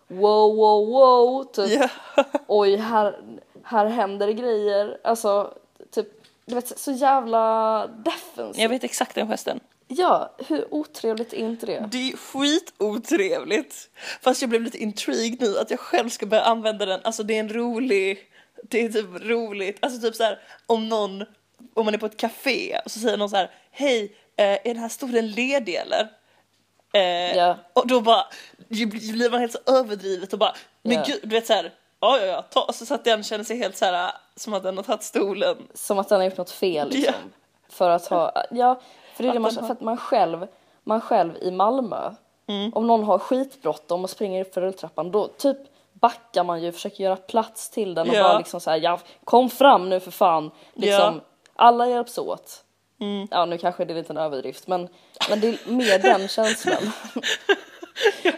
wow, 0.08 0.56
wow, 0.56 0.88
wow, 0.88 1.44
typ 1.44 1.82
Ja. 1.82 1.90
oj, 2.48 2.76
här, 2.76 3.20
här 3.64 3.86
händer 3.86 4.28
det 4.28 4.34
grejer. 4.34 4.98
Alltså, 5.04 5.54
typ, 5.92 6.08
du 6.46 6.56
vet, 6.56 6.80
så 6.80 6.92
jävla 6.92 7.88
defensivt. 7.88 8.62
Jag 8.62 8.70
vet 8.70 8.84
exakt 8.84 9.16
den 9.16 9.28
gesten. 9.28 9.60
Ja, 9.88 10.36
hur 10.48 10.74
otrevligt 10.74 11.34
är 11.34 11.38
inte 11.38 11.66
det? 11.66 11.90
Det 11.92 12.12
är 12.12 12.18
skitotrevligt. 12.18 13.90
Fast 14.22 14.42
jag 14.42 14.50
blev 14.50 14.62
lite 14.62 14.78
intrigued 14.78 15.42
nu 15.42 15.58
att 15.60 15.72
jag 15.72 15.80
själv 15.80 16.10
ska 16.10 16.26
börja 16.26 16.44
använda 16.44 16.86
den. 16.86 17.00
Alltså 17.04 17.24
det 17.24 17.36
är 17.36 17.40
en 17.40 17.50
rolig, 17.54 18.20
det 18.64 18.86
är 18.86 18.90
typ 18.90 19.06
roligt. 19.22 19.78
Alltså 19.82 20.02
typ 20.02 20.16
så 20.16 20.24
här 20.24 20.40
om 20.66 20.90
någon, 20.90 21.22
om 21.74 21.86
man 21.86 21.94
är 21.94 21.98
på 21.98 22.06
ett 22.06 22.18
café 22.18 22.80
och 22.86 22.92
så 22.92 23.00
säger 23.00 23.18
någon 23.18 23.30
så 23.30 23.36
här, 23.36 23.52
hej, 23.72 24.16
eh, 24.36 24.46
är 24.46 24.60
den 24.64 24.78
här 24.78 24.90
stolen 24.90 25.32
ledig 25.32 25.76
eller? 25.76 26.08
Eh, 26.94 27.38
Ja. 27.38 27.58
Och 27.74 27.88
då 27.88 28.02
bara, 28.02 28.26
blir 28.68 29.30
man 29.32 29.40
helt 29.40 29.52
så 29.52 29.60
överdrivet 29.66 30.34
och 30.34 30.40
bara, 30.40 30.56
men 30.82 30.94
Ja. 30.94 31.04
gud, 31.08 31.20
du 31.24 31.30
vet 31.30 31.48
så 31.48 31.54
här, 31.54 31.74
ja 32.00 32.20
ja 32.20 32.26
ja, 32.26 32.42
ta, 32.42 32.74
så 32.74 32.94
att 32.94 33.04
den 33.04 33.24
känner 33.24 33.44
sig 33.44 33.58
helt 33.58 33.78
så 33.78 33.86
här 33.86 34.12
som 34.36 34.54
att 34.54 34.64
den 34.64 34.78
har 34.78 34.84
tagit 34.84 35.04
stolen. 35.04 35.58
Som 35.74 36.00
att 36.00 36.10
den 36.10 36.18
har 36.20 36.26
gjort 36.26 36.38
något 36.38 36.52
fel 36.52 36.90
liksom. 36.90 37.14
Ja. 37.24 37.30
För 37.70 37.90
att 37.90 38.08
ha, 38.08 38.46
ja, 38.52 38.82
för 39.18 39.24
det 39.24 39.30
är 39.30 39.34
det 39.34 39.40
man, 39.40 39.52
för 39.52 39.72
att 39.72 39.82
man 39.82 39.98
själv, 39.98 40.48
man 40.84 41.02
själv 41.02 41.38
i 41.42 41.52
Malmö, 41.52 42.12
Mm. 42.50 42.72
om 42.76 42.88
någon 42.88 43.04
har 43.04 43.20
skitbråttom 43.20 44.04
och 44.04 44.10
springer 44.10 44.42
upp 44.42 44.54
för 44.54 44.62
rulltrappan, 44.62 45.12
då 45.12 45.28
typ 45.28 45.58
backar 45.94 46.44
man 46.44 46.64
ju, 46.64 46.72
försöker 46.72 47.04
göra 47.04 47.16
plats 47.16 47.70
till 47.70 47.96
den 47.96 48.10
och 48.10 48.16
Ja. 48.16 48.24
bara 48.24 48.38
liksom 48.38 48.60
så 48.60 48.70
här, 48.70 48.78
ja, 48.78 49.00
kom 49.24 49.50
fram 49.50 49.90
nu 49.90 50.00
för 50.00 50.12
fan. 50.12 50.52
Liksom, 50.74 51.00
Ja. 51.02 51.08
Mm. 51.08 51.22
alla 51.56 51.88
hjälps 51.88 52.18
åt. 52.18 52.64
Ja, 53.32 53.46
nu 53.46 53.58
kanske 53.58 53.86
det 53.86 53.94
är 53.94 53.96
lite 53.96 54.14
en 54.14 54.18
överdrift, 54.18 54.68
men, 54.68 54.88
men 55.30 55.40
det 55.40 55.48
är 55.48 55.72
mer 55.72 56.00
den 56.00 56.28
känslan. 56.28 56.92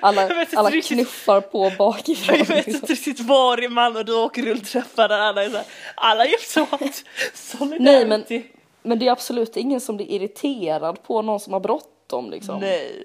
Alla, 0.01 0.21
alla 0.55 0.69
riktigt. 0.69 0.97
knuffar 0.97 1.41
på 1.41 1.71
bakifrån. 1.77 2.37
Jag 2.37 2.45
vet 2.45 2.55
liksom. 2.65 2.73
inte 2.81 2.93
riktigt 2.93 3.19
var 3.19 3.63
i 3.63 3.67
Malmö 3.67 4.03
du 4.03 4.13
åker 4.15 4.41
rulltrappar 4.43 5.07
där 5.07 5.19
alla 5.19 5.43
är 5.43 5.49
såhär, 5.49 5.65
alla 5.95 6.25
hjälps 6.25 6.57
åt. 6.57 7.03
Solidarity. 7.33 7.83
Nej, 7.83 8.05
men- 8.05 8.43
Men 8.89 8.99
det 8.99 9.07
är 9.07 9.11
absolut 9.11 9.57
ingen 9.57 9.81
som 9.81 9.97
blir 9.97 10.11
irriterad 10.11 11.03
på 11.03 11.21
någon 11.21 11.39
som 11.39 11.53
har 11.53 11.59
bråttom 11.59 12.29
liksom. 12.29 12.59
Nej. 12.59 13.03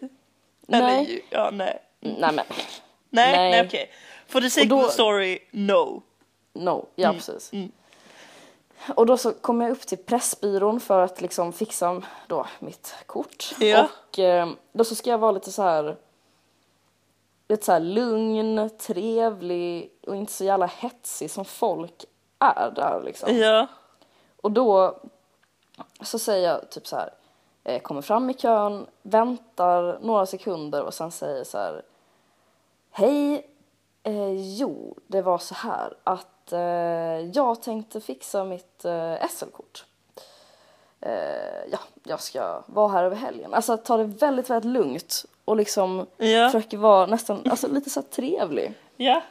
Nej. 0.66 0.80
Eller 0.80 1.00
ju, 1.10 1.20
ja 1.30 1.50
nej. 1.52 1.78
Nej 2.00 2.16
men, 2.20 2.34
Nej, 3.10 3.32
nej, 3.32 3.50
Nej. 3.50 3.66
okej. 3.66 3.90
For 4.26 4.40
the 4.40 4.50
sake 4.50 4.66
då- 4.66 4.76
of 4.76 4.86
the 4.86 4.92
story, 4.92 5.38
no. 5.50 6.02
no, 6.52 6.86
ja 6.94 7.08
Mm, 7.08 7.16
precis. 7.20 7.50
Och 8.94 9.06
då 9.06 9.16
så 9.16 9.32
kom 9.32 9.60
jag 9.60 9.70
upp 9.70 9.80
till 9.86 9.98
Pressbyrån 9.98 10.80
för 10.80 11.00
att 11.00 11.20
liksom 11.20 11.52
fixa 11.52 12.02
då 12.26 12.46
mitt 12.58 12.94
kort. 13.06 13.54
Ja. 13.60 13.88
Och 14.12 14.18
eh, 14.18 14.48
då 14.72 14.84
så 14.84 14.94
ska 14.94 15.10
jag 15.10 15.18
vara 15.18 15.32
lite 15.32 15.52
så 15.52 15.62
här 15.62 15.96
lite 17.48 17.64
så 17.64 17.72
här 17.72 17.80
lugn, 17.80 18.70
trevlig 18.78 19.90
och 20.06 20.16
inte 20.16 20.32
så 20.32 20.44
jävla 20.44 20.66
hetsig 20.66 21.30
som 21.30 21.44
folk 21.44 22.04
är 22.38 22.70
där 22.70 23.02
liksom. 23.04 23.36
Ja. 23.36 23.66
Och 24.40 24.50
då 24.50 25.00
så 26.02 26.18
säger 26.18 26.48
jag 26.48 26.70
typ 26.70 26.86
så 26.86 26.96
här, 26.96 27.10
eh, 27.64 27.80
kommer 27.80 28.02
fram 28.02 28.30
i 28.30 28.34
kön, 28.34 28.86
väntar 29.02 29.98
några 30.02 30.26
sekunder 30.26 30.82
och 30.82 30.94
sen 30.94 31.10
säger 31.10 31.44
så 31.44 31.58
här, 31.58 31.82
hej, 32.90 33.46
eh, 34.02 34.32
jo, 34.32 34.94
det 35.06 35.22
var 35.22 35.38
så 35.38 35.54
här 35.54 35.94
att 36.04 36.52
eh, 36.52 36.60
jag 37.32 37.62
tänkte 37.62 38.00
fixa 38.00 38.44
mitt 38.44 38.84
eh, 38.84 39.26
SL-kort. 39.30 39.84
Eh, 41.00 41.64
ja, 41.72 41.78
jag 42.02 42.20
ska 42.20 42.62
vara 42.66 42.88
här 42.88 43.04
över 43.04 43.16
helgen. 43.16 43.54
Alltså 43.54 43.76
ta 43.76 43.96
det 43.96 44.04
väldigt, 44.04 44.50
väldigt 44.50 44.70
lugnt 44.72 45.24
och 45.44 45.56
liksom 45.56 46.06
Ja. 46.16 46.48
försöker 46.48 46.76
vara 46.78 47.06
nästan, 47.06 47.42
alltså 47.50 47.68
lite 47.68 47.90
så 47.90 48.00
här 48.00 48.06
trevlig. 48.08 48.74
Ja. 48.96 49.22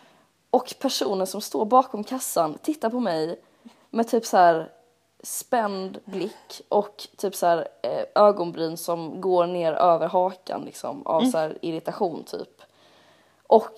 Och 0.50 0.74
personen 0.80 1.28
som 1.28 1.42
står 1.42 1.66
bakom 1.66 2.04
kassan 2.04 2.58
tittar 2.62 2.90
på 2.90 3.00
mig 3.00 3.40
med 3.90 4.08
typ 4.08 4.26
så 4.26 4.38
här 4.38 4.70
spänd 5.24 6.00
blick 6.06 6.62
och 6.70 7.08
typ 7.18 7.36
så 7.36 7.46
här 7.46 7.68
eh, 7.82 8.06
ögonbryn 8.16 8.78
som 8.78 9.22
går 9.22 9.48
ner 9.48 9.74
över 9.74 10.08
hakan 10.08 10.66
liksom 10.66 11.08
av 11.08 11.22
så 11.22 11.38
här 11.38 11.58
irritation 11.62 12.24
typ. 12.24 12.62
Och 13.48 13.76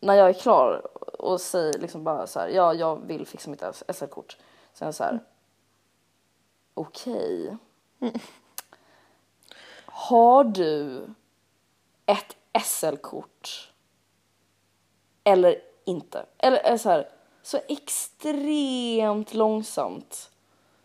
när 0.00 0.14
jag 0.14 0.28
är 0.28 0.32
klar 0.32 0.86
och 1.18 1.40
säger 1.40 1.78
liksom 1.78 2.04
bara 2.04 2.26
så 2.26 2.40
här, 2.40 2.48
ja 2.48 2.74
jag 2.74 3.06
vill 3.06 3.26
fixa 3.26 3.50
mitt 3.50 3.62
SL-kort. 3.88 4.36
Så 4.72 4.84
är 4.84 4.86
jag 4.86 4.94
så 4.94 5.04
här, 5.04 5.20
okej. 6.74 7.56
Har 9.86 10.44
du 10.44 11.06
ett 12.06 12.36
SL-kort? 12.64 13.72
Eller 15.24 15.60
inte? 15.84 16.26
Eller, 16.38 16.58
eller 16.58 16.78
så 16.78 16.88
här, 16.90 17.08
så 17.42 17.60
extremt 17.68 19.34
långsamt. 19.34 20.30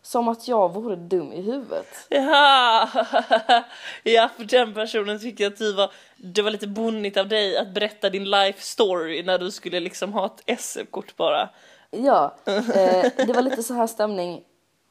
Som 0.10 0.28
att 0.28 0.48
jag 0.48 0.74
vore 0.74 0.95
dum 0.95 1.34
i 1.34 1.41
huvudet. 1.41 1.88
Ja, 2.10 2.89
ja 4.04 4.30
för 4.38 4.43
den 4.43 4.74
personen 4.74 5.19
jag 5.43 5.54
att 5.54 5.60
du 5.60 5.74
var, 5.74 5.91
det 6.17 6.41
var 6.41 6.52
lite 6.52 6.67
bonnigt 6.67 7.17
av 7.17 7.28
dig 7.28 7.58
att 7.58 7.74
berätta 7.74 8.10
din 8.10 8.30
life 8.30 8.62
story 8.62 9.24
när 9.24 9.39
du 9.39 9.52
skulle 9.52 9.80
liksom 9.80 10.13
ha 10.13 10.36
ett 10.45 10.62
SL-kort 10.62 11.15
bara. 11.15 11.50
Ja, 11.89 12.36
eh, 12.45 13.06
det 13.17 13.34
var 13.36 13.41
lite 13.41 13.63
så 13.63 13.74
här 13.74 13.88
stämning. 13.88 14.43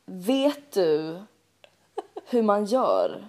Vet 0.06 0.72
du 0.72 1.22
hur 2.26 2.42
man 2.42 2.64
gör? 2.64 3.24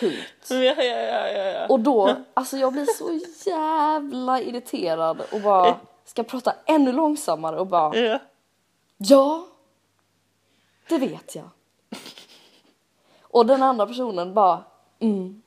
Punkt. 0.00 0.46
Ja, 0.50 0.56
ja, 0.56 0.82
ja, 0.82 1.28
ja, 1.28 1.44
ja. 1.44 1.66
Och 1.68 1.80
då, 1.80 2.16
alltså 2.34 2.56
jag 2.56 2.72
blir 2.72 2.86
så 2.86 3.20
jävla 3.50 4.40
irriterad 4.40 5.20
och 5.32 5.40
bara 5.40 5.76
ska 6.04 6.22
prata 6.22 6.54
ännu 6.66 6.92
långsammare 6.92 7.60
och 7.60 7.66
bara 7.66 7.96
ja. 7.96 8.18
Ja, 8.98 9.46
det 10.88 10.98
vet 10.98 11.34
jag. 11.34 11.48
Och 13.22 13.46
den 13.46 13.62
andra 13.62 13.86
personen 13.86 14.34
bara 14.34 14.64
mm. 14.98 15.42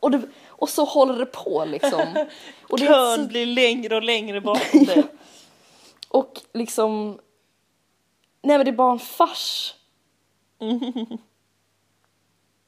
Och, 0.00 0.10
det, 0.10 0.22
och 0.46 0.68
så 0.68 0.84
håller 0.84 1.18
det 1.18 1.26
på 1.26 1.64
liksom. 1.64 2.26
Och 2.62 2.78
det 2.78 2.86
Kön 2.86 3.16
så 3.16 3.28
blir 3.28 3.46
längre 3.46 3.96
och 3.96 4.02
längre 4.02 4.40
bakom 4.40 4.84
dig. 4.84 5.04
Och 6.08 6.40
liksom... 6.52 7.20
Nej 8.42 8.56
men 8.58 8.64
det 8.64 8.70
är 8.70 8.76
bara 8.76 8.92
en 8.92 8.98
fars. 8.98 9.74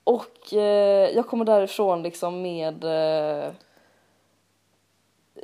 Och 0.04 0.52
eh, 0.52 1.10
jag 1.10 1.26
kommer 1.26 1.44
därifrån 1.44 2.02
liksom 2.02 2.42
med... 2.42 2.84
Eh, 2.84 3.52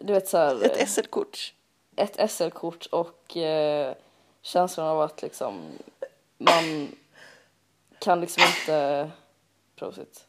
du 0.03 0.13
vet 0.13 0.29
såhär... 0.29 0.65
Ett 0.65 0.91
SL-kort. 0.91 1.55
Ett 1.97 2.31
SL-kort 2.31 2.87
och 2.87 3.37
eh, 3.37 3.95
känslan 4.43 4.87
av 4.87 5.01
att 5.01 5.23
liksom 5.23 5.61
man 6.39 6.95
kan 7.99 8.21
liksom 8.21 8.43
inte... 8.43 9.11
Prosit. 9.77 10.27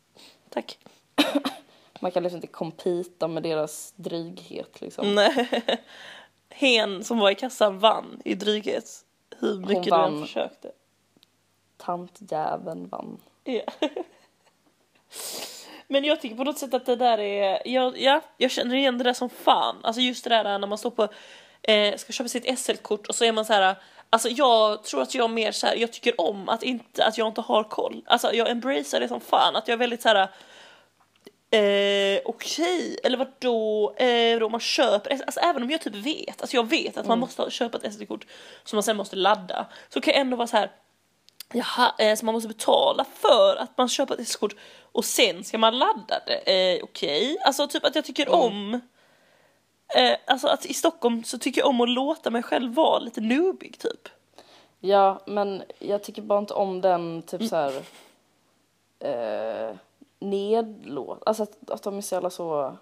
Tack. 0.50 0.78
Man 2.02 2.12
kan 2.12 2.24
liksom 2.24 2.38
inte 2.38 2.48
competa 2.48 3.28
med 3.28 3.44
deras 3.44 3.94
dryghet 3.96 4.82
liksom. 4.82 5.16
Nej. 5.16 5.50
Hen 6.50 7.04
som 7.04 7.20
var 7.20 7.32
i 7.32 7.36
kassan 7.36 7.80
vann 7.80 8.22
i 8.26 8.36
dryghet. 8.36 9.06
Hur 9.38 9.60
mycket 9.60 9.84
du 9.84 9.96
än 9.96 10.22
försökte. 10.22 10.72
Tantjäveln 11.78 12.88
vann. 12.88 13.18
Ja. 13.44 13.64
Men 15.88 16.04
jag 16.04 16.22
tycker 16.22 16.36
på 16.36 16.44
något 16.44 16.58
sätt 16.58 16.74
att 16.74 16.86
det 16.86 16.96
där 16.96 17.18
är, 17.18 17.68
ja, 17.68 17.94
ja 17.96 18.22
jag 18.38 18.52
känner 18.52 18.76
igen 18.76 18.98
det 18.98 19.04
där 19.04 19.14
som 19.14 19.30
fan. 19.30 19.76
Alltså 19.84 20.02
just 20.02 20.24
det 20.24 20.30
där 20.30 20.60
när 20.60 20.68
man 20.68 20.78
står 20.78 20.92
på, 20.92 21.08
eh, 21.70 21.98
ska 21.98 22.14
köpa 22.14 22.28
sitt 22.30 22.60
SL-kort 22.60 23.08
och 23.08 23.16
så 23.16 23.26
är 23.26 23.32
man 23.32 23.46
så 23.46 23.54
här. 23.54 23.76
Alltså 24.10 24.30
jag 24.30 24.84
tror 24.84 25.02
att 25.02 25.16
jag 25.16 25.30
mer 25.30 25.52
så 25.52 25.68
här, 25.68 25.76
jag 25.76 25.94
tycker 25.94 26.22
om 26.22 26.50
att 26.50 26.64
inte, 26.64 27.06
att 27.06 27.18
jag 27.18 27.28
inte 27.28 27.42
har 27.42 27.64
koll. 27.64 28.02
Alltså 28.06 28.34
jag 28.34 28.50
embracear 28.50 29.00
det 29.00 29.08
som 29.08 29.22
fan, 29.22 29.56
att 29.56 29.68
jag 29.68 29.74
är 29.74 29.78
väldigt 29.78 30.02
så 30.02 30.10
här. 30.10 30.30
Eh, 31.52 32.22
Okej, 32.26 32.98
eller 33.04 33.18
vadå? 33.18 33.94
Eh, 33.98 34.40
då 34.40 34.50
man 34.50 34.60
köper, 34.60 35.12
alltså 35.12 35.40
även 35.40 35.64
om 35.64 35.70
jag 35.72 35.82
typ 35.82 35.96
vet, 35.96 36.42
alltså 36.42 36.56
jag 36.58 36.70
vet 36.70 36.98
att 36.98 37.06
man 37.08 37.20
måste 37.20 37.42
ha- 37.42 37.50
köpa 37.50 37.78
ett 37.78 37.94
SD-kort 37.94 38.26
som 38.64 38.78
man 38.78 38.84
sen 38.84 38.98
måste 38.98 39.16
ladda, 39.16 39.66
så 39.90 40.02
kan 40.02 40.14
jag 40.14 40.22
ändå 40.22 40.38
vara 40.38 40.48
så 40.48 40.58
här. 40.58 40.72
Jaha, 41.54 41.94
eh, 42.00 42.16
så 42.16 42.26
man 42.26 42.34
måste 42.34 42.48
betala 42.48 43.06
för 43.14 43.56
att 43.56 43.78
man 43.78 43.90
köper 43.90 44.14
ett 44.14 44.28
SD-kort 44.28 44.56
och 44.92 45.06
sen 45.06 45.44
ska 45.44 45.58
man 45.58 45.78
ladda 45.80 46.20
det? 46.26 46.74
Eh, 46.78 46.84
Okej, 46.84 47.38
alltså 47.46 47.68
typ 47.68 47.86
att 47.86 47.96
jag 47.96 48.06
tycker 48.06 48.30
om 48.30 48.82
eh, 49.96 50.18
Alltså 50.28 50.48
att 50.48 50.66
i 50.66 50.74
Stockholm 50.74 51.24
så 51.24 51.38
tycker 51.38 51.62
jag 51.62 51.70
om 51.70 51.82
att 51.82 51.90
låta 51.90 52.30
mig 52.30 52.44
själv 52.44 52.74
vara 52.74 53.00
lite 53.00 53.22
noobig 53.22 53.80
typ. 53.80 54.10
Ja, 54.80 55.20
men 55.26 55.64
jag 55.80 56.04
tycker 56.04 56.22
bara 56.22 56.40
inte 56.40 56.54
om 56.54 56.82
den 56.82 57.22
typ 57.22 57.50
så 57.50 57.56
här 57.56 57.84
eh, 59.00 59.76
nedlåt, 60.20 61.24
alltså 61.26 61.44
att, 61.44 61.70
att 61.70 61.84
de 61.84 61.98
är 61.98 62.02
så 62.02 62.16
jävla 62.16 62.30
så 62.30 62.78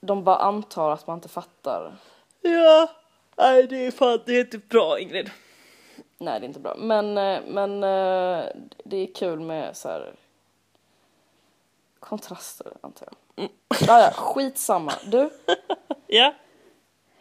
de 0.00 0.24
bara 0.24 0.36
antar 0.36 0.90
att 0.90 1.06
man 1.06 1.16
inte 1.18 1.28
fattar. 1.28 1.96
Ja, 2.40 2.90
nej 3.36 3.66
det 3.66 3.86
är 3.86 3.90
fan, 3.90 4.18
det 4.26 4.32
är 4.32 4.40
inte 4.40 4.58
bra 4.58 5.00
Ingrid. 5.00 5.30
Nej, 6.18 6.40
det 6.40 6.44
är 6.44 6.48
inte 6.48 6.60
bra. 6.60 6.74
Men, 6.78 7.18
eh, 7.18 7.40
men 7.46 7.84
eh, 7.84 8.44
det 8.84 8.96
är 8.96 9.14
kul 9.14 9.40
med 9.40 9.76
så 9.76 9.88
här 9.88 10.14
kontraster, 12.00 12.72
antar 12.80 13.06
jag. 13.10 13.25
Mm. 13.36 13.50
Ja, 13.86 14.00
ja, 14.00 14.10
skitsamma. 14.10 14.92
Du, 15.04 15.30
Ja. 16.06 16.34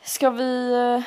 ska 0.03 0.29
vi 0.29 0.73
uh, 0.73 1.03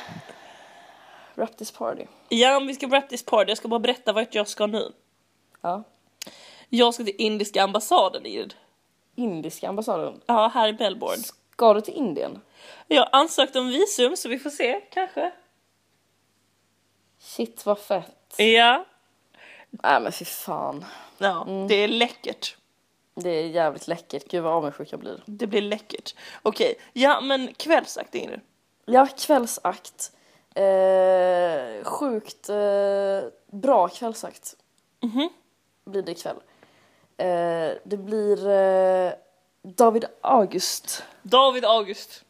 wrap 1.35 1.57
this 1.57 1.71
party? 1.73 2.07
Ja, 2.29 2.57
om 2.57 2.67
vi 2.67 2.75
ska 2.75 2.87
wrap 2.87 3.09
this 3.09 3.25
party, 3.25 3.51
jag 3.51 3.59
ska 3.59 3.69
bara 3.69 3.81
berätta 3.81 4.13
vart 4.13 4.35
jag 4.35 4.49
ska 4.49 4.67
nu. 4.67 4.93
Ja. 5.61 5.83
Jag 6.69 6.95
ska 6.95 7.05
till 7.05 7.15
indiska 7.19 7.63
ambassaden 7.63 8.27
Ingrid. 8.27 8.55
Indiska 9.15 9.69
ambassaden. 9.69 10.21
Ja, 10.27 10.51
här 10.55 10.69
i 10.69 10.73
Melbourne. 10.73 11.23
Ska 11.53 11.75
du 11.75 11.81
till 11.81 11.95
Indien? 11.95 12.41
Jag 12.87 13.03
har 13.03 13.09
ansökt 13.21 13.57
om 13.57 13.69
visum 13.69 14.17
så 14.17 14.29
vi 14.29 14.39
får 14.39 14.51
se, 14.51 14.81
kanske. 14.91 15.33
Shit 17.19 17.67
vad 17.67 17.79
fett. 17.79 18.35
Ja. 18.37 18.85
Nej 19.71 20.01
men 20.01 20.13
fy 20.13 20.25
fan. 20.25 20.85
Ja, 21.19 21.47
det 21.69 21.75
är 21.75 21.89
läckert. 21.89 22.57
Det 23.23 23.31
är 23.31 23.47
jävligt 23.47 23.89
läckert. 23.89 24.29
Gud 24.31 24.43
vad 24.43 24.53
avundsjuk 24.53 24.89
jag 24.93 25.01
blir. 25.01 25.23
Det 25.27 25.47
blir 25.47 25.63
läckert. 25.63 26.15
Okej, 26.43 26.75
ja 26.93 27.21
men 27.21 27.55
kvällsakt 27.55 28.15
Ingrid. 28.15 28.41
Ja, 28.85 29.07
kvällsakt. 29.19 30.13
Eh, 30.55 31.85
sjukt 31.85 32.49
eh, 32.49 33.31
bra 33.47 33.89
kvällsakt. 33.89 34.57
Mhm. 35.03 35.29
Blir 35.85 36.03
det 36.03 36.13
ikväll. 36.13 36.37
Eh, 37.17 37.77
det 37.85 37.97
blir 37.97 38.49
eh, 38.49 39.13
David 39.63 40.05
August. 40.21 41.05
David 41.23 41.65
August. 41.65 42.25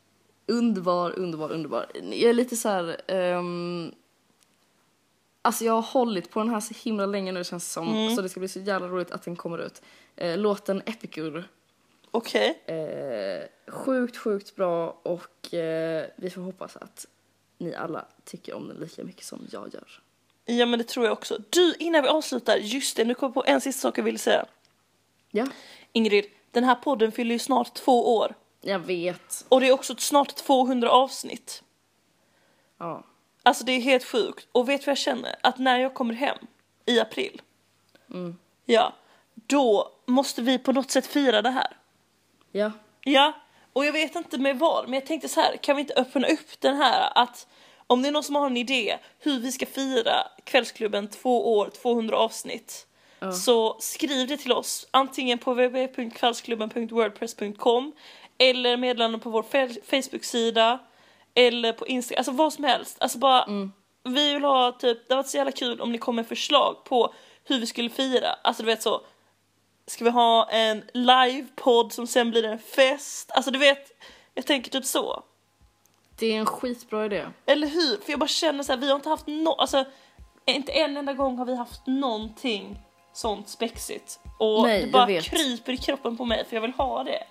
Underbar, 0.47 1.19
underbar, 1.19 1.53
underbar. 1.53 1.87
Jag 1.95 2.31
är 2.31 2.33
lite 2.35 2.57
så 2.57 2.69
här... 2.69 3.01
ehm, 3.07 3.95
alltså 5.49 5.65
jag 5.65 5.73
har 5.73 5.83
hållit 5.83 6.31
på 6.31 6.41
den 6.41 6.49
här 6.49 6.61
så 6.61 6.75
himla 6.75 7.07
länge 7.07 7.33
nu 7.33 7.45
känns 7.45 7.65
det 7.65 7.71
som. 7.71 8.17
Så 8.17 8.23
det 8.23 8.29
ska 8.29 8.41
bli 8.41 8.49
så 8.49 8.61
jävla 8.61 8.89
roligt 8.89 9.11
att 9.11 9.23
den 9.23 9.37
kommer 9.37 9.59
ut. 9.59 9.83
Eh, 10.17 10.39
låten 10.39 10.83
Epicure. 10.87 11.45
Okej. 12.11 12.63
Eh, 12.67 13.73
sjukt, 13.73 14.17
sjukt 14.17 14.57
bra 14.57 15.01
och 15.03 15.55
eh, 15.55 16.07
vi 16.17 16.31
får 16.31 16.41
hoppas 16.41 16.77
att 16.77 17.07
ni 17.59 17.75
alla 17.75 18.05
tycker 18.25 18.55
om 18.55 18.69
den 18.69 18.77
lika 18.77 19.05
mycket 19.05 19.25
som 19.25 19.47
jag 19.51 19.75
gör. 19.75 20.01
Ja 20.45 20.67
men 20.67 20.79
det 20.79 20.85
tror 20.85 21.07
jag 21.07 21.13
också. 21.13 21.39
Du, 21.51 21.75
innan 21.79 22.03
vi 22.03 22.09
avslutar, 22.09 22.57
just 22.57 22.97
det, 22.97 23.05
nu 23.05 23.15
kom 23.15 23.27
jag 23.27 23.35
på 23.35 23.45
en 23.47 23.61
sista 23.61 23.81
sak 23.89 23.99
jag 23.99 24.05
vill 24.05 24.19
säga. 24.19 24.47
Ja. 25.31 25.47
Ingrid, 25.93 26.25
den 26.51 26.65
här 26.65 26.75
podden 26.75 27.13
fyller 27.13 27.33
ju 27.33 27.39
snart 27.39 27.75
två 27.75 28.17
år. 28.17 28.35
Jag 28.61 28.79
vet. 28.79 29.47
Och 29.49 29.61
det 29.61 29.69
är 29.69 29.73
också 29.73 29.97
snart 29.99 30.35
200 30.35 30.91
avsnitt. 30.91 31.63
Ja. 32.79 33.05
Alltså 33.49 33.65
det 33.65 33.73
är 33.73 33.81
helt 33.81 34.05
sjukt. 34.05 34.49
Och 34.53 34.69
vet 34.69 34.81
du 34.81 34.85
vad 34.85 34.91
jag 34.91 34.99
känner? 34.99 35.35
Att 35.41 35.59
när 35.59 35.79
jag 35.79 35.95
kommer 35.95 36.15
hem 36.15 36.39
i 36.87 37.01
april, 37.01 37.43
ja, 38.67 38.93
då 39.35 39.93
måste 40.07 40.43
vi 40.43 40.59
på 40.59 40.73
något 40.73 40.91
sätt 40.91 41.07
fira 41.07 41.43
det 41.43 41.51
här. 41.51 41.77
Ja. 42.53 42.73
Ja, 43.01 43.33
och 43.73 43.87
jag 43.87 43.93
vet 43.93 44.15
inte 44.15 44.39
med 44.39 44.59
vad, 44.59 44.85
men 44.85 44.95
jag 44.95 45.07
tänkte 45.07 45.29
så 45.29 45.41
här, 45.41 45.57
kan 45.57 45.77
vi 45.77 45.83
inte 45.83 45.95
öppna 45.95 46.29
upp 46.29 46.61
den 46.61 46.77
här 46.77 47.13
att 47.15 47.47
om 47.87 48.03
det 48.03 48.09
är 48.09 48.13
någon 48.13 48.23
som 48.23 48.35
har 48.35 48.47
en 48.47 48.57
idé 48.57 48.99
hur 49.19 49.41
vi 49.41 49.53
ska 49.53 49.67
fira 49.67 50.27
Kvällsklubben 50.45 51.09
två 51.09 51.59
år, 51.59 51.71
200 51.83 52.17
avsnitt, 52.17 52.87
så 53.45 53.77
skriv 53.81 54.29
det 54.29 54.37
till 54.37 54.53
oss 54.53 54.89
antingen 54.91 55.39
på 55.39 55.51
www.kvällsklubben.wordpress.com 55.51 57.93
eller 58.39 58.77
meddelande 58.77 59.19
på 59.19 59.31
vår 59.31 59.43
Facebook-sida 59.83 60.79
eller 61.47 61.73
på 61.73 61.87
Instagram, 61.87 62.19
alltså 62.19 62.33
vad 62.33 62.53
som 62.53 62.65
helst. 62.65 62.97
Alltså 63.01 63.19
bara, 63.19 63.47
vi 64.05 64.35
vill 64.35 64.45
ha 64.45 64.73
typ, 64.73 65.09
det 65.09 65.15
varit 65.15 65.29
så 65.29 65.37
jävla 65.37 65.53
kul 65.53 65.81
om 65.81 65.93
ni 65.93 65.99
kommer 65.99 66.23
med 66.23 66.29
förslag 66.29 66.85
på 66.85 67.15
hur 67.45 67.61
vi 67.61 67.67
skulle 67.67 67.91
fira. 67.91 68.29
Alltså 68.43 68.63
du 68.63 68.67
vet 68.67 68.83
så, 68.83 69.01
Ska 69.89 70.05
vi 70.05 70.11
ha 70.11 70.51
en 70.51 70.85
livepodd 70.93 71.93
som 71.93 72.07
sen 72.07 72.31
blir 72.31 72.45
en 72.45 72.59
fest? 72.59 73.31
Alltså 73.35 73.51
du 73.51 73.59
vet, 73.59 73.91
jag 74.35 74.47
tänker 74.47 74.71
typ 74.71 74.85
så. 74.85 75.23
Det 76.19 76.27
är 76.27 76.39
en 76.39 76.47
skitbra 76.47 77.05
idé. 77.05 77.27
Eller 77.47 77.67
hur? 77.67 78.05
För 78.05 78.11
jag 78.11 78.19
bara 78.19 78.29
känner 78.29 78.63
så 78.63 78.73
här, 78.73 78.79
vi 78.79 78.89
har 78.89 78.97
inte 78.97 79.09
haft 79.09 79.27
no, 79.27 79.49
alltså 79.49 79.85
inte 80.47 80.73
en 80.73 80.97
enda 80.97 81.13
gång 81.13 81.39
har 81.39 81.45
vi 81.45 81.57
haft 81.57 81.87
någonting 81.87 82.79
sånt 83.13 83.49
spexigt. 83.49 84.21
Och 84.39 84.63
Nej, 84.63 84.83
det 84.83 84.93
bara 84.93 85.21
kryper 85.21 85.73
i 85.73 85.77
kroppen 85.77 86.17
på 86.17 86.25
mig 86.25 86.45
för 86.45 86.57
jag 86.57 86.61
vill 86.61 86.73
ha 86.73 87.05
det. 87.05 87.25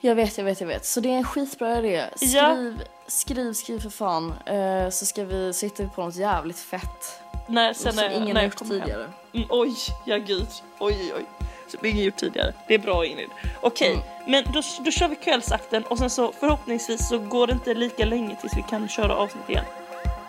Jag 0.00 0.14
vet, 0.14 0.38
jag 0.38 0.44
vet, 0.44 0.60
jag 0.60 0.68
vet. 0.68 0.86
Så 0.86 1.00
det 1.00 1.08
är 1.08 1.16
en 1.16 1.24
skitbra 1.24 1.78
idé. 1.78 2.04
Skriv, 2.16 2.34
Ja. 2.34 2.72
Skriv, 3.08 3.52
skriv 3.52 3.80
för 3.80 3.90
fan. 3.90 4.34
Eh, 4.46 4.90
så 4.90 5.06
ska 5.06 5.24
vi, 5.24 5.52
så 5.52 5.66
hittar 5.66 5.84
vi 5.84 5.90
på 5.90 6.04
något 6.04 6.16
jävligt 6.16 6.58
fett. 6.58 7.20
när, 7.46 7.72
sen 7.72 7.92
Som 7.92 8.04
ingen 8.04 8.34
när 8.34 8.44
gjort 8.44 8.56
tidigare. 8.68 9.06
Mm, 9.32 9.46
oj, 9.50 9.74
ja 10.04 10.16
gud. 10.16 10.48
Oj, 10.78 11.12
oj. 11.16 11.24
Som 11.68 11.86
ingen 11.86 12.04
gjort 12.04 12.16
tidigare. 12.16 12.52
Det 12.68 12.74
är 12.74 12.78
bra 12.78 13.06
Ingrid. 13.06 13.28
Okej, 13.60 13.92
Mm. 13.92 14.02
men 14.26 14.52
då, 14.52 14.62
då 14.84 14.90
kör 14.90 15.08
vi 15.08 15.16
kvällsakten 15.16 15.84
och 15.84 15.98
sen 15.98 16.10
så 16.10 16.32
förhoppningsvis 16.40 17.08
så 17.08 17.18
går 17.18 17.46
det 17.46 17.52
inte 17.52 17.74
lika 17.74 18.04
länge 18.04 18.36
tills 18.40 18.56
vi 18.56 18.62
kan 18.62 18.88
köra 18.88 19.14
avsnitt 19.16 19.48
igen. 19.50 19.64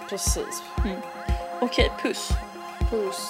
Precis. 0.09 0.63
Okej, 1.61 1.91
puss. 2.01 2.29
Puss. 2.91 3.29